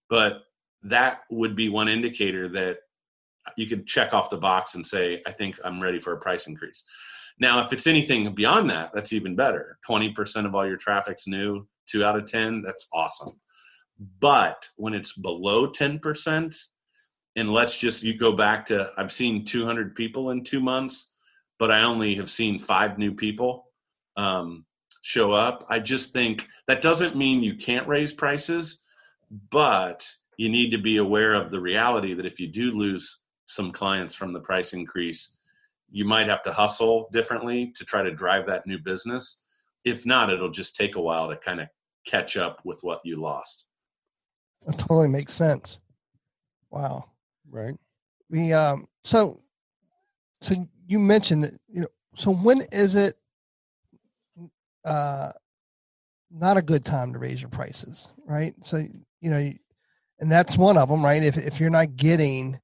[0.09, 0.41] but
[0.83, 2.77] that would be one indicator that
[3.57, 6.47] you could check off the box and say, I think I'm ready for a price
[6.47, 6.83] increase.
[7.39, 9.77] Now, if it's anything beyond that, that's even better.
[9.89, 13.39] 20% of all your traffic's new, two out of 10, that's awesome.
[14.19, 16.55] But when it's below 10%,
[17.35, 21.13] and let's just you go back to I've seen 200 people in two months,
[21.57, 23.65] but I only have seen five new people
[24.17, 24.65] um,
[25.01, 25.65] show up.
[25.67, 28.83] I just think that doesn't mean you can't raise prices
[29.51, 33.71] but you need to be aware of the reality that if you do lose some
[33.71, 35.32] clients from the price increase,
[35.93, 39.43] you might have to hustle differently to try to drive that new business.
[39.85, 41.67] If not, it'll just take a while to kind of
[42.07, 43.65] catch up with what you lost.
[44.65, 45.79] That totally makes sense.
[46.71, 47.05] Wow.
[47.47, 47.75] Right.
[48.29, 49.41] We um so
[50.41, 50.55] so
[50.87, 53.13] you mentioned that you know so when is it
[54.83, 55.31] uh
[56.31, 58.55] not a good time to raise your prices, right?
[58.61, 58.77] So
[59.21, 59.53] you know,
[60.19, 61.21] and that's one of them, right?
[61.21, 62.59] If if you're not getting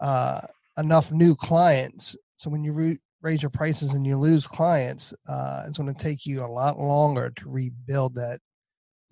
[0.00, 0.42] uh,
[0.76, 5.64] enough new clients, so when you re- raise your prices and you lose clients, uh,
[5.66, 8.40] it's going to take you a lot longer to rebuild that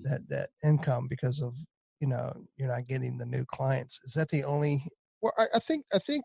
[0.01, 1.55] that that income because of
[2.01, 4.01] you know you're not getting the new clients.
[4.05, 4.83] Is that the only?
[5.21, 6.25] Well, I, I think I think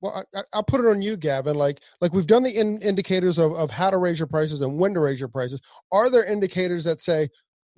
[0.00, 3.36] well I, I'll put it on you gavin like like we've done the in, indicators
[3.38, 5.60] of, of how to raise your prices and when to raise your prices
[5.92, 7.28] are there indicators that say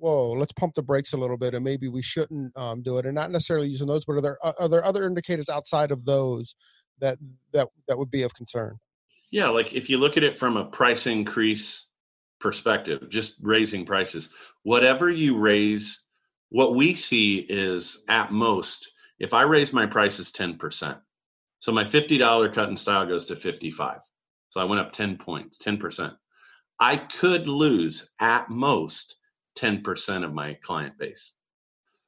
[0.03, 3.05] whoa, let's pump the brakes a little bit, and maybe we shouldn't um, do it,
[3.05, 6.55] and not necessarily using those, but are there are there other indicators outside of those
[6.99, 7.17] that
[7.51, 8.79] that that would be of concern?
[9.31, 11.87] Yeah, like if you look at it from a price increase
[12.39, 14.29] perspective, just raising prices,
[14.63, 16.01] whatever you raise,
[16.49, 20.97] what we see is at most, if I raise my prices ten percent,
[21.59, 24.01] so my fifty dollar cut and style goes to fifty five,
[24.49, 26.13] so I went up ten points, ten percent.
[26.79, 29.15] I could lose at most
[29.57, 31.33] 10% of my client base.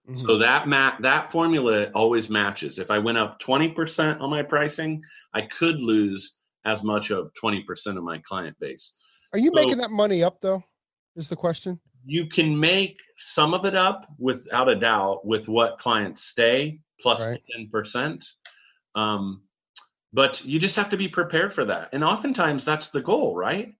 [0.10, 0.28] Mm-hmm.
[0.28, 2.78] So that ma- that formula always matches.
[2.78, 5.02] If I went up 20% on my pricing,
[5.34, 8.94] I could lose as much of 20% of my client base.
[9.34, 10.64] Are you so making that money up though?
[11.16, 11.80] Is the question?
[12.06, 17.26] You can make some of it up without a doubt with what clients stay plus
[17.28, 17.42] right.
[17.58, 18.26] 10%.
[18.94, 19.42] Um,
[20.14, 21.90] but you just have to be prepared for that.
[21.94, 23.74] And oftentimes that's the goal, right?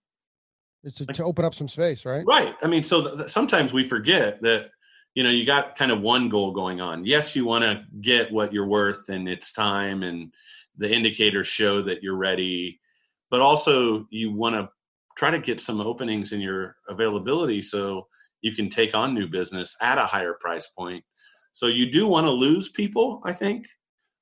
[0.82, 2.24] It's to, like, to open up some space, right?
[2.26, 2.54] Right.
[2.62, 4.70] I mean, so th- sometimes we forget that
[5.16, 7.04] you know you got kind of one goal going on.
[7.04, 10.32] Yes, you want to get what you're worth, and it's time, and
[10.76, 12.78] the indicators show that you're ready,
[13.30, 14.68] but also you want to
[15.16, 18.06] try to get some openings in your availability so
[18.42, 21.02] you can take on new business at a higher price point.
[21.54, 23.66] So you do want to lose people, I think,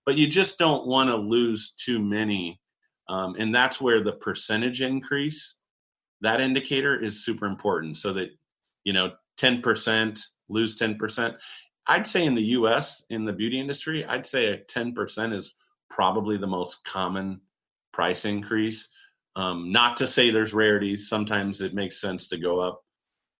[0.06, 2.60] but you just don't want to lose too many.
[3.08, 5.58] Um, and that's where the percentage increase
[6.24, 8.30] that indicator is super important so that
[8.84, 11.36] you know 10% lose 10%
[11.88, 15.54] i'd say in the us in the beauty industry i'd say a 10% is
[15.90, 17.40] probably the most common
[17.94, 18.88] price increase.
[19.36, 21.08] Um, not to say there's rarities.
[21.08, 22.82] Sometimes it makes sense to go up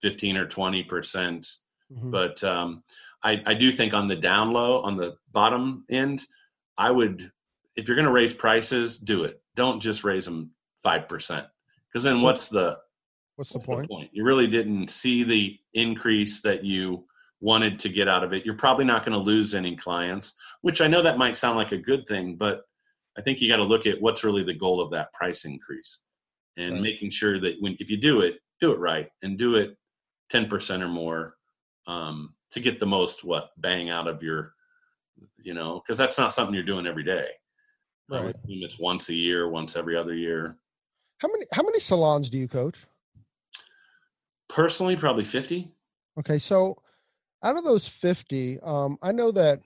[0.02, 1.56] 15 or 20%.
[1.92, 2.10] Mm-hmm.
[2.10, 2.82] but um,
[3.22, 6.24] I, I do think on the down low on the bottom end
[6.78, 7.30] i would
[7.76, 9.42] if you're going to raise prices do it.
[9.54, 10.50] Don't just raise them
[10.84, 11.46] 5%.
[11.86, 12.78] Because then what's the
[13.36, 13.88] what's the what's point?
[13.88, 14.10] the point?
[14.12, 17.04] You really didn't see the increase that you
[17.40, 18.44] wanted to get out of it.
[18.46, 21.72] You're probably not going to lose any clients, which I know that might sound like
[21.72, 22.62] a good thing, but
[23.18, 26.00] I think you got to look at what's really the goal of that price increase
[26.56, 26.82] and Right.
[26.82, 29.76] making sure that when if you do it, do it right and do it
[30.32, 31.36] 10% or more
[31.86, 34.54] um, to get the most what bang out of your
[35.38, 37.28] you know because that's not something you're doing every day
[38.08, 38.34] Right.
[38.44, 40.56] assume it's once a year once every other year
[41.18, 42.84] How many how many salons do you coach?
[44.54, 45.70] Personally probably 50
[46.16, 46.76] Okay, so
[47.42, 49.60] out of those 50, um, I know that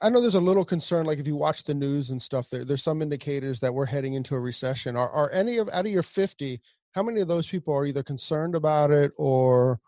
[0.00, 2.64] I- know there's a little concern, like if you watch the news and stuff, there
[2.64, 4.96] there's some indicators that we're heading into a recession.
[4.96, 6.60] Are are any of out of your 50,
[6.92, 9.80] how many of those people are either concerned about it or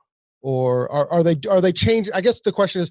[0.42, 2.12] or are, are they are they changing?
[2.12, 2.90] I guess the question is,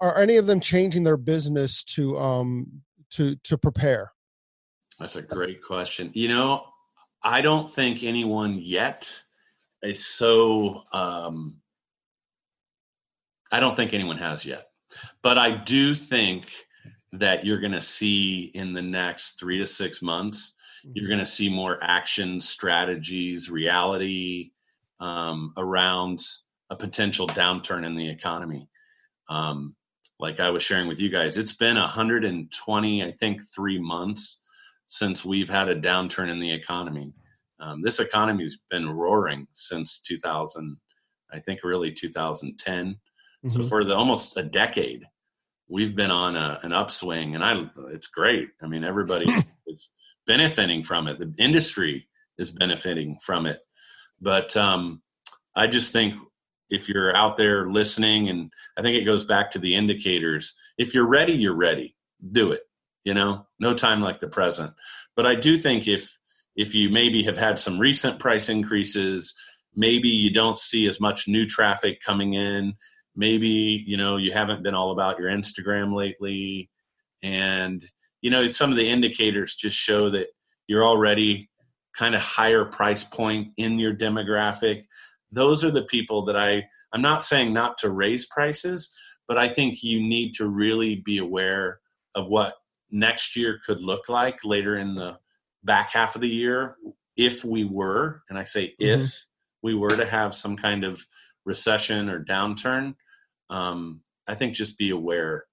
[0.00, 4.12] are any of them changing their business to um to to prepare?
[4.98, 6.10] That's a great question.
[6.14, 6.64] You know,
[7.22, 9.22] I don't think anyone yet.
[9.82, 10.82] It's so.
[10.92, 11.56] Um,
[13.50, 14.68] I don't think anyone has yet,
[15.22, 16.52] but I do think
[17.12, 20.54] that you're going to see in the next three to six months.
[20.92, 24.50] You're going to see more action strategies, reality
[25.00, 26.20] um, around
[26.70, 28.68] a potential downturn in the economy.
[29.28, 29.74] Um,
[30.20, 34.38] like I was sharing with you guys, it's been 120, I think, three months
[34.86, 37.12] since we've had a downturn in the economy.
[37.60, 40.76] Um, this economy's been roaring since 2000,
[41.32, 42.98] I think, really 2010.
[43.48, 43.68] So Mhm.
[43.68, 45.04] for the almost a decade,
[45.68, 48.48] we've been on a, an upswing, and I it's great.
[48.62, 49.26] I mean, everybody
[49.66, 49.90] is
[50.26, 51.18] benefiting from it.
[51.18, 53.60] The industry is benefiting from it.
[54.20, 55.02] But um,
[55.54, 56.14] I just think
[56.70, 60.54] if you're out there listening, and I think it goes back to the indicators.
[60.76, 61.96] If you're ready, you're ready.
[62.32, 62.62] Do it.
[63.04, 64.74] You know, no time like the present.
[65.16, 66.17] But I do think if
[66.58, 69.34] if you maybe have had some recent price increases,
[69.74, 72.74] maybe you don't see as much new traffic coming in.
[73.16, 76.68] Maybe you know you haven't been all about your Instagram lately,
[77.22, 77.82] and
[78.20, 80.26] you know some of the indicators just show that
[80.66, 81.48] you're already
[81.96, 84.84] kind of higher price point in your demographic
[85.32, 88.94] those are the people that i i'm not saying not to raise prices
[89.26, 91.80] but i think you need to really be aware
[92.14, 92.54] of what
[92.90, 95.16] next year could look like later in the
[95.64, 96.76] back half of the year
[97.16, 99.02] if we were and i say Mhm.
[99.04, 99.24] if
[99.62, 101.04] we were to have some kind of
[101.44, 102.94] recession or downturn
[103.50, 105.44] um, i think just be aware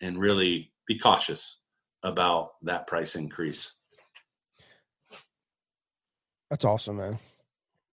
[0.00, 1.60] and really be cautious
[2.02, 3.72] about that price increase
[6.50, 7.18] That's awesome, man.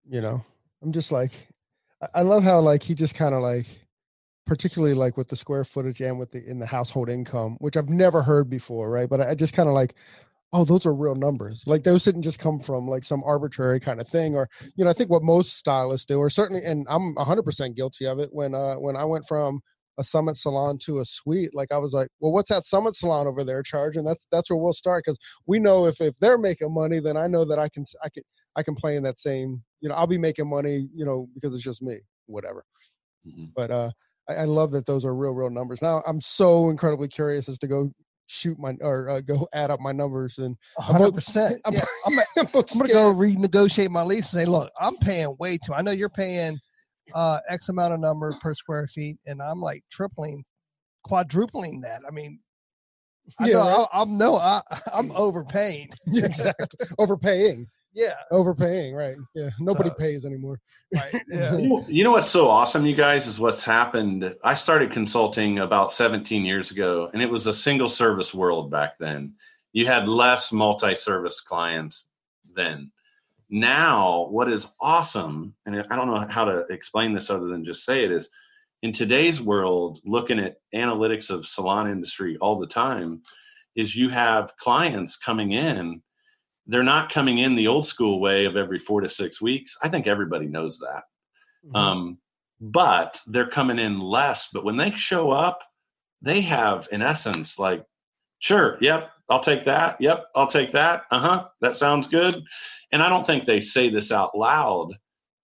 [0.07, 0.43] You know,
[0.83, 1.31] I'm just like,
[2.13, 3.65] I- love how like he just kind of like,
[4.45, 7.89] particularly like with the square footage and with the in the household income, which I've
[7.89, 9.09] never heard before, right?
[9.09, 9.95] But I just kind of like,
[10.53, 11.63] oh, those are real numbers.
[11.67, 14.89] Like those didn't just come from like some arbitrary kind of thing, or you know,
[14.91, 18.29] I think what most stylists do, or certainly, and I'm 100% guilty of it.
[18.31, 19.61] When uh when I went from
[19.99, 23.27] a summit salon to a suite like i was like well what's that summit salon
[23.27, 26.73] over there charging that's that's where we'll start because we know if if they're making
[26.73, 28.23] money then i know that i can i can
[28.55, 31.53] I can play in that same, you know, I'll be making money, you know, because
[31.55, 32.63] it's just me, whatever.
[33.27, 33.51] Mhm.
[33.55, 33.91] But uh
[34.29, 35.81] I, I love that those are real, real numbers.
[35.81, 37.91] Now I'm so incredibly curious as to go
[38.33, 41.61] shoot my or uh, go add up my numbers and I'm hundred percent.
[41.65, 45.35] I'm- Yeah, I'm, I'm I'm gonna go renegotiate my lease and say, look, I'm paying
[45.39, 45.73] way too.
[45.73, 46.59] I know you're paying
[47.13, 50.43] uh, X amount of number per square feet, and I'm like tripling,
[51.03, 52.01] quadrupling that.
[52.07, 52.39] I mean,
[53.39, 53.87] I Yeah, know right.
[53.93, 55.89] I, I'm no, I, I'm overpaying.
[56.07, 56.87] Exactly.
[56.97, 57.67] Overpaying.
[57.95, 59.15] Yeah, Overpaying, right.
[59.35, 59.49] Yeah.
[59.59, 60.59] Nobody So- pays anymore.
[60.95, 61.13] right.
[61.29, 64.35] Yeah, You know, you know what's so awesome, you guys, is what's happened.
[64.43, 68.97] I started consulting about 17 years ago, and it was a single service world back
[68.97, 69.33] then.
[69.73, 72.09] You had less multi service clients
[72.55, 72.91] then.
[73.49, 77.85] Now, what is awesome, and I don't know how to explain this other than just
[77.85, 78.29] say it, is
[78.81, 83.21] in today's world, looking at analytics of salon industry all the time,
[83.75, 86.01] is you have clients coming in.
[86.65, 89.77] They're not coming in the old school way of every four to six weeks.
[89.81, 91.03] I think everybody knows that.
[91.67, 91.75] Mhm.
[91.75, 92.17] Um,
[92.61, 94.49] but they're coming in less.
[94.53, 95.63] But when they show up,
[96.21, 97.85] they have, in essence, like,
[98.39, 99.97] sure, yep, I'll take that.
[99.99, 101.03] Yep, I'll take that.
[101.11, 102.41] Uh huh, that sounds good.
[102.91, 104.93] And I don't think they say this out loud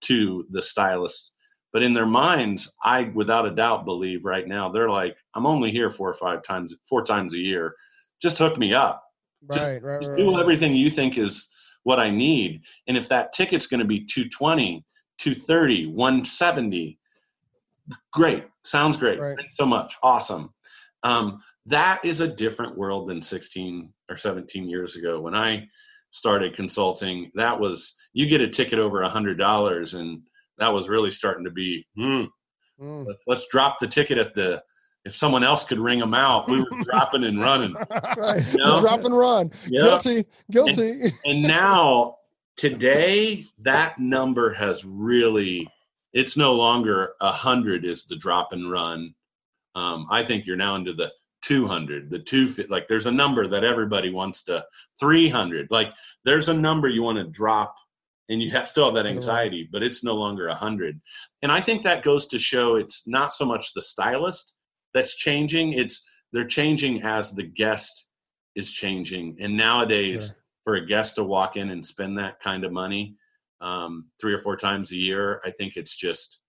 [0.01, 1.33] to the stylist,
[1.73, 5.71] but in their minds, I without a doubt believe right now they're like, I'm only
[5.71, 7.75] here four or five times, four times a year.
[8.21, 9.03] Just hook me up
[9.51, 10.17] just- right, right, just right.
[10.17, 11.47] do everything you think is
[11.83, 12.61] what I need.
[12.87, 14.85] And if that ticket's going to be 220,
[15.17, 16.99] 230, 170,
[18.11, 18.45] great.
[18.63, 19.19] Sounds great.
[19.19, 19.95] Thanks so much.
[20.03, 20.53] Awesome.
[21.03, 25.67] Um, that is a different world than 16 or 17 years ago when I
[26.11, 30.21] started consulting, that was you get a ticket over a hundred dollars, and
[30.57, 31.85] that was really starting to be.
[31.95, 32.23] Hmm,
[32.81, 33.05] mm.
[33.05, 34.61] let's, let's drop the ticket at the
[35.09, 37.75] if someone else could ring them out, we were dropping and running.
[38.17, 38.45] Right.
[38.53, 38.79] You know?
[38.79, 39.51] Drop and run.
[39.67, 39.81] Yep.
[39.81, 40.25] Guilty.
[40.51, 41.01] Guilty.
[41.01, 42.17] And, and, now
[42.57, 45.67] today that number has really
[46.13, 49.13] it's no longer a hundred is the drop and run.
[49.75, 51.11] Um, I think you're now into the
[51.43, 54.63] 200, the two like there's a number that everybody wants to
[54.99, 55.71] 300.
[55.71, 55.93] Like
[56.25, 57.75] there's a number you want to drop
[58.29, 60.99] and you have, still have that anxiety, but it's no longer a hundred.
[61.41, 64.55] And I think that goes to show it's not so much the stylist
[64.93, 65.73] that's changing.
[65.73, 68.07] It's they're changing as the guest
[68.55, 69.37] is changing.
[69.39, 70.35] And nowadays, sure.
[70.63, 73.15] for a guest to walk in and spend that kind of money
[73.61, 76.41] um, three or four times a year, I think it's just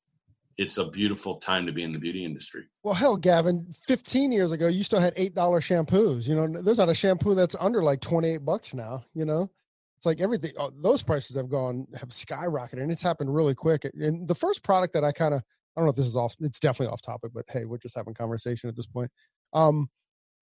[0.61, 2.64] it's a beautiful time to be in the beauty industry.
[2.82, 6.28] Well, hell, Gavin, 15 years ago, you still had $8 shampoos.
[6.28, 9.51] You know, there's not a shampoo that's under like 28 bucks now, you know?
[9.97, 13.84] It's like everything, oh, those prices have gone, have skyrocketed, and it's happened really quick.
[13.95, 15.43] And the first product that I kind of
[15.77, 16.35] I don't know if this is off.
[16.41, 19.11] It's definitely off topic, but hey, we're just having conversation at this point.
[19.53, 19.89] Um,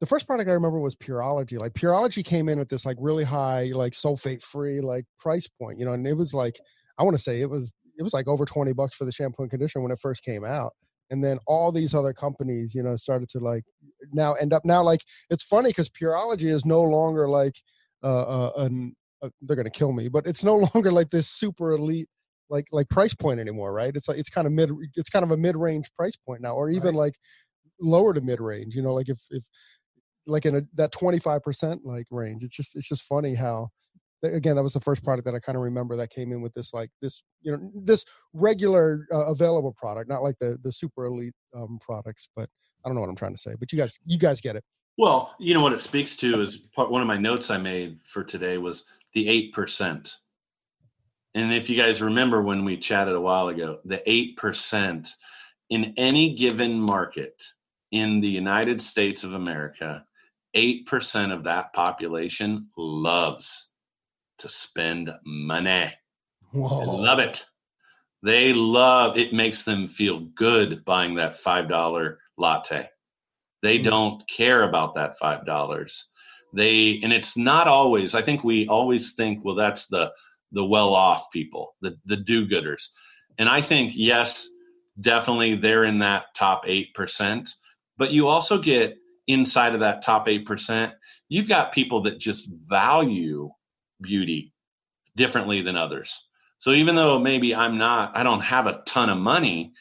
[0.00, 1.58] the first product I remember was Pureology.
[1.58, 5.78] Like Pureology came in at this like really high, like sulfate free, like price point,
[5.78, 6.58] you know, and it was like
[6.98, 9.42] I want to say it was it was like over twenty bucks for the shampoo
[9.42, 10.72] and conditioner when it first came out,
[11.10, 13.64] and then all these other companies, you know, started to like
[14.12, 17.56] now end up now like it's funny because Pureology is no longer like
[18.04, 21.72] uh, uh an uh, they're gonna kill me, but it's no longer like this super
[21.72, 22.08] elite
[22.50, 23.94] like like price point anymore, right?
[23.94, 26.54] It's like it's kind of mid it's kind of a mid range price point now,
[26.54, 27.06] or even right.
[27.06, 27.14] like
[27.80, 28.74] lower to mid range.
[28.74, 29.44] You know, like if if
[30.28, 32.44] like in a, that twenty five percent like range.
[32.44, 33.68] It's just it's just funny how
[34.22, 36.52] again that was the first product that I kind of remember that came in with
[36.54, 41.06] this like this you know this regular uh, available product, not like the the super
[41.06, 42.28] elite um, products.
[42.36, 42.48] But
[42.84, 44.64] I don't know what I'm trying to say, but you guys you guys get it.
[44.96, 47.98] Well, you know what it speaks to is part one of my notes I made
[48.04, 48.84] for today was
[49.14, 50.16] the eight percent
[51.34, 55.08] and if you guys remember when we chatted a while ago, the 8%
[55.70, 57.42] in any given market
[57.90, 60.04] in the United States of America,
[60.56, 63.68] 8% of that population loves
[64.38, 65.92] to spend money.
[66.52, 66.80] Whoa.
[66.80, 67.44] They love it.
[68.22, 72.88] They love it makes them feel good buying that $5 latte.
[73.62, 73.84] They mm.
[73.84, 76.02] don't care about that $5.
[76.54, 80.10] They and it's not always I think we always think well that's the
[80.52, 82.88] the well off people, the, the do gooders.
[83.38, 84.48] And I think, yes,
[85.00, 87.50] definitely they're in that top 8%.
[87.96, 88.96] But you also get
[89.26, 90.92] inside of that top 8%,
[91.28, 93.50] you've got people that just value
[94.00, 94.52] beauty
[95.16, 96.28] differently than others.
[96.58, 99.72] So even though maybe I'm not, I don't have a ton of money,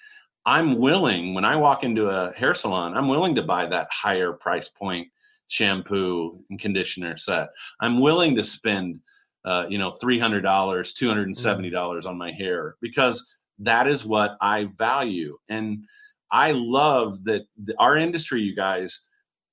[0.46, 4.34] I'm willing, when I walk into a hair salon, I'm willing to buy that higher
[4.34, 5.08] price point
[5.48, 7.50] shampoo and conditioner set.
[7.80, 9.00] I'm willing to spend
[9.48, 13.34] uh, you know, three hundred dollars, two hundred and seventy dollars on my hair because
[13.60, 15.86] that is what I value, and
[16.30, 19.02] I love that the, our industry, you guys.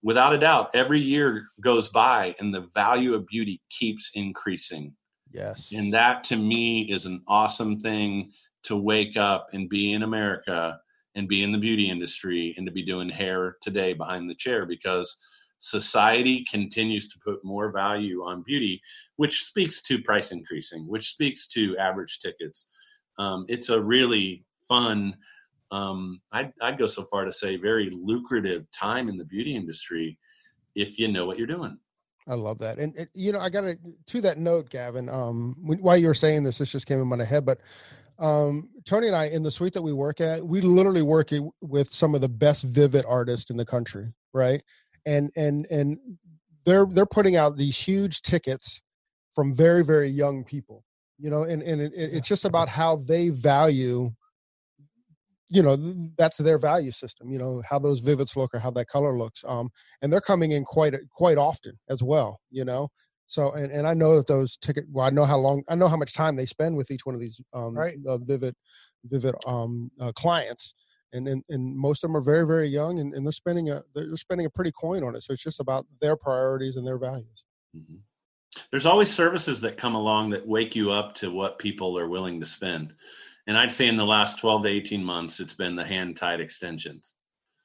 [0.02, 4.92] Without a doubt, every year goes by and the value of beauty keeps increasing.
[5.32, 5.72] Yes.
[5.72, 8.32] And that to me is an awesome thing
[8.64, 10.78] to wake up and be in America
[11.14, 14.66] and be in the beauty industry and to be doing hair today behind the chair
[14.66, 15.16] because
[15.64, 18.80] society continues to put more value on beauty,
[19.16, 22.68] which speaks to price increasing, which speaks to average tickets.
[23.18, 25.16] Um, it's a really fun,
[25.70, 30.18] um, I'd, I'd go so far to say, very lucrative time in the beauty industry
[30.74, 31.78] if you know what you're doing.
[32.28, 32.78] I love that.
[32.78, 36.14] And, you know, I got to, to that note, Gavin, um, when, while you were
[36.14, 37.60] saying this, this just came in my head, but
[38.18, 41.92] um, Tony and I, in the suite that we work at, we literally work with
[41.92, 44.62] some of the best vivid artists in the country, right?
[45.06, 45.98] And and and
[46.64, 48.82] they're they're putting out these huge tickets
[49.34, 50.84] from very very young people
[51.18, 54.10] you know and and it, it's just about how they value
[55.50, 55.76] you know
[56.18, 59.44] that's their value system you know how those vivids look or how that color looks
[59.46, 59.68] um
[60.02, 62.88] and they're coming in quite quite often as well you know
[63.26, 65.88] so and, and i know that those ticket well i know how long i know
[65.88, 67.96] how much time they spend with each one of these um right.
[68.08, 68.54] uh, vivid
[69.04, 70.74] vivid um uh, clients
[71.14, 73.82] and, and and most of them are very very young and, and they're spending a
[73.94, 76.98] they're spending a pretty coin on it so it's just about their priorities and their
[76.98, 77.44] values.
[77.76, 77.96] Mm-hmm.
[78.70, 82.38] there's always services that come along that wake you up to what people are willing
[82.38, 82.92] to spend
[83.46, 86.40] and i'd say in the last 12 to 18 months it's been the hand tied
[86.40, 87.14] extensions.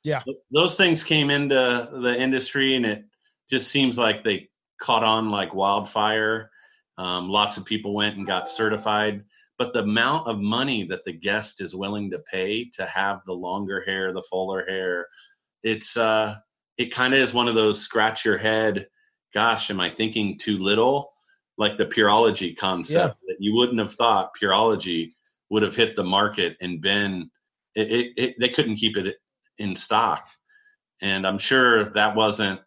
[0.03, 0.23] Yeah.
[0.51, 3.03] Those things came into the industry and it
[3.49, 4.49] just seems like they
[4.81, 6.51] caught on like wildfire.
[6.97, 9.23] Um, lots of people went and got certified
[9.59, 13.33] but the amount of money that the guest is willing to pay to have the
[13.33, 15.05] longer hair the fuller hair
[15.63, 16.35] it's uh
[16.77, 18.87] it kind of is one of those scratch your head
[19.33, 21.11] gosh am i thinking too little
[21.57, 23.33] like the Pureology concept Yeah.
[23.33, 25.11] that you wouldn't have thought Pureology
[25.49, 27.29] would have hit the market and been
[27.75, 29.15] it, it, it they couldn't keep it
[29.57, 30.27] in stock
[31.01, 32.59] and i'm sure that wasn't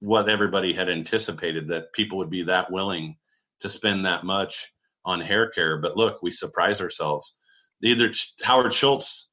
[0.00, 3.16] what everybody had anticipated that people would be that willing
[3.60, 4.73] to spend that much
[5.04, 7.36] on hair care but look we surprise ourselves.
[7.82, 9.30] Either howard schultz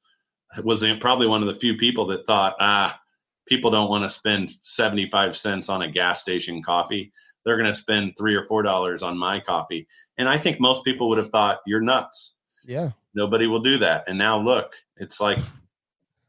[0.62, 2.98] was probably one of the few people that thought ah
[3.46, 7.12] people don't want to spend 75 cents on a gas station coffee.
[7.44, 9.86] They're going to spend three or four dollars on my coffee.
[10.18, 12.36] And i think most people would have thought you're nuts.
[12.64, 12.90] Yeah.
[13.14, 14.04] nobody will do that.
[14.08, 15.38] And now look it's like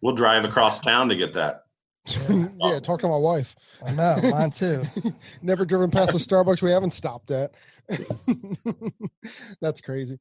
[0.02, 1.63] we'll drive across town to get that
[2.60, 2.80] yeah.
[2.80, 3.56] Talk to my wife.
[3.86, 4.84] I know, mine too.
[5.42, 7.54] Never driven past a Starbucks we haven't stopped at.
[9.62, 10.20] That's crazy.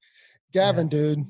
[0.52, 1.24] Gavin, dude,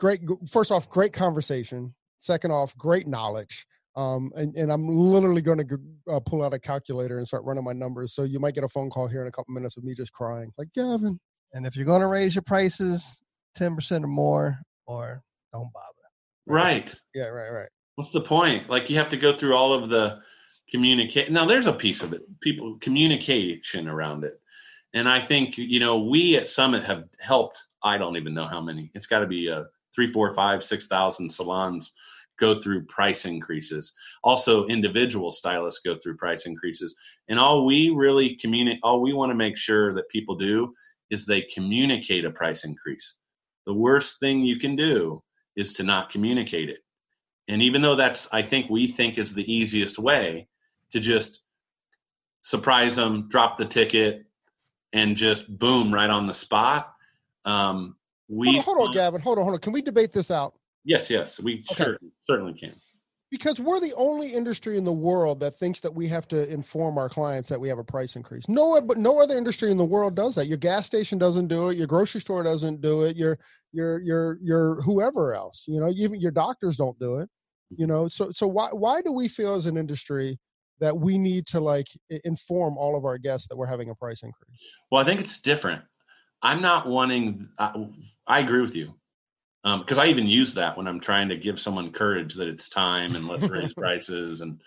[0.00, 0.20] great.
[0.50, 1.94] First off, great conversation.
[2.16, 3.66] Second off, great knowledge.
[3.94, 7.64] Um, and, and I'm literally going to uh, pull out a calculator and start running
[7.64, 8.14] my numbers.
[8.14, 10.12] So you might get a phone call here in a couple minutes of me just
[10.12, 11.18] crying, like Gavin.
[11.52, 13.20] And if you're going to raise your prices
[13.58, 15.22] 10% or more, or
[15.52, 15.86] don't bother.
[16.46, 17.68] right Yeah, right, right.
[17.98, 18.70] What's the point?
[18.70, 20.20] Like you have to go through all of the
[20.70, 24.40] communicate now there's a piece of it people communication around it.
[24.94, 28.60] And i think you know we at summit have helped i don't even know how
[28.60, 31.94] many it's got to be uh, three four five six thousand salons
[32.38, 33.94] go through price increases.
[34.22, 36.94] Also individual stylists go through price increases.
[37.28, 40.72] And all we really communicate all we want to make sure that people do
[41.10, 43.16] is they communicate a price increase.
[43.66, 45.22] The worst thing you can do
[45.56, 46.78] is to not communicate it
[47.48, 50.46] and even though that's, I think we think is the easiest way
[50.92, 51.42] to just
[52.42, 54.24] surprise them, drop the ticket,
[54.92, 56.92] and just boom right on the spot.
[57.44, 57.96] Um,
[58.28, 59.20] we Hold on, hold on, Gavin.
[59.20, 59.60] Hold on, hold on.
[59.60, 60.54] Can we debate this out?
[60.84, 61.84] yes, yes, we Okay.
[61.84, 62.72] cer- certainly can.
[63.30, 66.96] because we're the only industry in the world that thinks that we have to inform
[66.96, 68.48] our clients that we have a price increase.
[68.48, 70.46] No, but no other industry in the world does that.
[70.46, 71.76] Your gas station doesn't do it.
[71.76, 73.16] Your grocery store doesn't do it.
[73.18, 73.38] Your
[73.72, 75.64] your your your whoever else.
[75.68, 77.28] You know, even your doctors don't do it.
[77.70, 80.38] You know, so so why why do we feel as an industry
[80.80, 81.86] that we need to like
[82.24, 84.60] inform all of our guests that we're having a price increase?
[84.90, 85.82] Well, I think it's different.
[86.42, 87.48] I'm not wanting.
[87.58, 87.88] I,
[88.26, 88.94] I agree with you
[89.64, 92.68] Um, because I even use that when I'm trying to give someone courage that it's
[92.68, 94.60] time and let's raise prices and.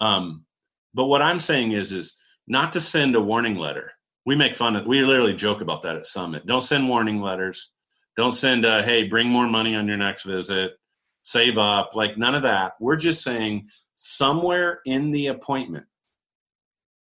[0.00, 0.44] Um,
[0.94, 2.16] but what I'm saying is, is
[2.46, 3.92] not to send a warning letter.
[4.26, 4.86] We make fun of.
[4.86, 6.46] We literally joke about that at Summit.
[6.46, 7.72] Don't send warning letters.
[8.16, 10.72] Don't send a hey, bring more money on your next visit.
[11.28, 11.94] Save up.
[11.94, 12.72] Like none of that.
[12.80, 15.84] We're just saying somewhere in the appointment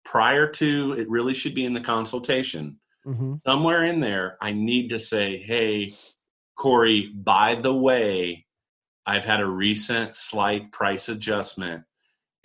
[0.06, 3.34] prior to it really should be in the consultation Mm-hmm.
[3.46, 5.94] somewhere in there, I need to say, hey,
[6.58, 8.46] Corey, by the way,
[9.06, 11.84] I've had a recent slight price adjustment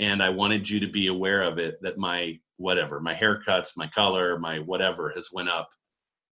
[0.01, 3.87] and I wanted you to be aware of it that my whatever, my haircuts, my
[3.87, 5.71] color, my whatever has went up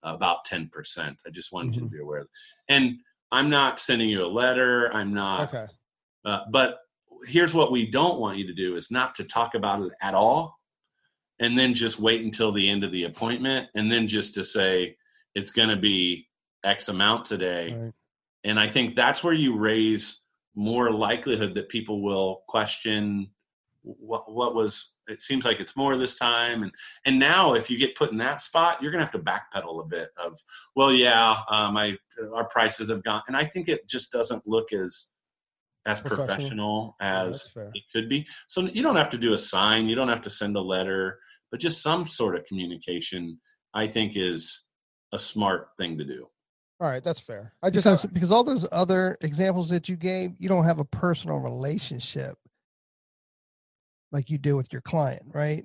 [0.04, 0.70] about 10%.
[1.26, 2.30] I just wanted you to be aware of it.
[2.68, 2.98] And
[3.32, 4.92] I'm not sending you a letter.
[4.94, 5.66] I'm not, Okay.
[6.24, 6.78] uh, but
[7.26, 10.12] here's what we don't want you to do is not to talk about it at
[10.14, 10.58] all
[11.40, 14.96] and then just wait until the end of the appointment and then just to say
[15.34, 16.28] it's going to be
[16.64, 17.92] x amount today Right.
[18.44, 20.20] and i think that's where you raise
[20.56, 23.30] more likelihood that people will question
[23.82, 26.72] what what was it seems like it's more this time and
[27.06, 29.82] and now if you get put in that spot you're going to have to backpedal
[29.82, 30.38] a bit of
[30.74, 31.96] well yeah uh, my
[32.34, 35.08] our prices have gone and i think it just doesn't look as
[35.86, 36.26] as Professional.
[36.26, 37.70] professional as that's fair.
[37.74, 38.26] it could be.
[38.46, 41.18] So you don't have to do a sign, you don't have to send a letter,
[41.50, 43.40] but just some sort of communication,
[43.74, 44.64] I think, is
[45.12, 46.26] a smart thing to do.
[46.80, 47.52] All right, that's fair.
[47.62, 50.84] I just because, because all those other examples that you gave, you don't have a
[50.84, 52.36] personal relationship
[54.12, 55.64] like you do with your client, right?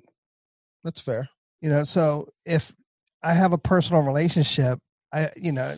[0.84, 1.28] that's fair.
[1.60, 2.74] You know, so if
[3.22, 4.78] I have a personal relationship,
[5.12, 5.76] I, you know,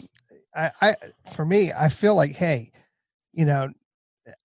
[0.54, 0.94] I, I,
[1.32, 2.70] for me, I feel like, hey,
[3.32, 3.70] you know,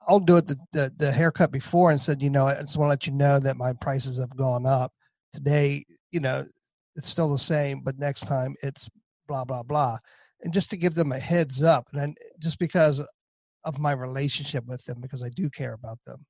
[0.08, 2.88] I'll do it the, the, the haircut before and said, you know, I just want
[2.88, 4.94] to let you know that my prices have gone up
[5.34, 5.86] today.
[6.12, 6.46] You know,
[6.96, 8.90] it's still the same, but next time it's
[9.28, 9.98] blah, blah, blah.
[10.42, 11.88] And just to give them a heads up.
[11.92, 13.04] And then just because
[13.66, 16.26] of my relationship with them, because I do care about them.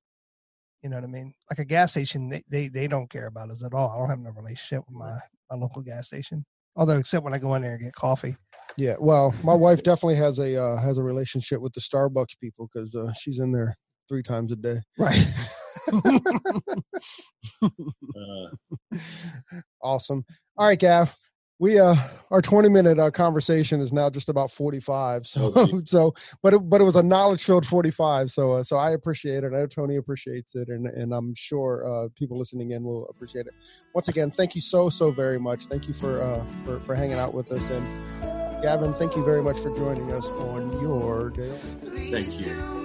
[0.86, 1.34] You know what I mean?
[1.50, 3.90] Like a gas station, they, they, they don't care about us at all.
[3.90, 5.18] I don't have no relationship with my,
[5.50, 6.46] my local gas station.
[6.76, 8.36] Although, except when I go in there and get coffee.
[8.78, 12.70] Yeah, well, my wife definitely has a uh, has a relationship with the Starbucks people
[12.72, 13.76] because uh, she's in there
[14.08, 14.78] three times a day.
[15.00, 15.26] Right.
[17.62, 20.26] Uh, awesome.
[20.58, 21.16] All right, Gav.
[21.60, 21.96] we uh
[22.32, 26.60] our 20 minute uh, conversation is now just about 45 so oh, so but it,
[26.70, 29.48] but it was a knowledge filled 45 so uh, so i appreciate it.
[29.54, 33.46] I know tony appreciates it and and i'm sure uh people listening in will appreciate
[33.48, 33.54] it.
[33.94, 35.66] Once again thank you so so very much.
[35.68, 37.86] Thank you for uh for, for hanging out with us and
[38.62, 41.56] gavin thank you very much for joining us on your day
[42.10, 42.85] thank you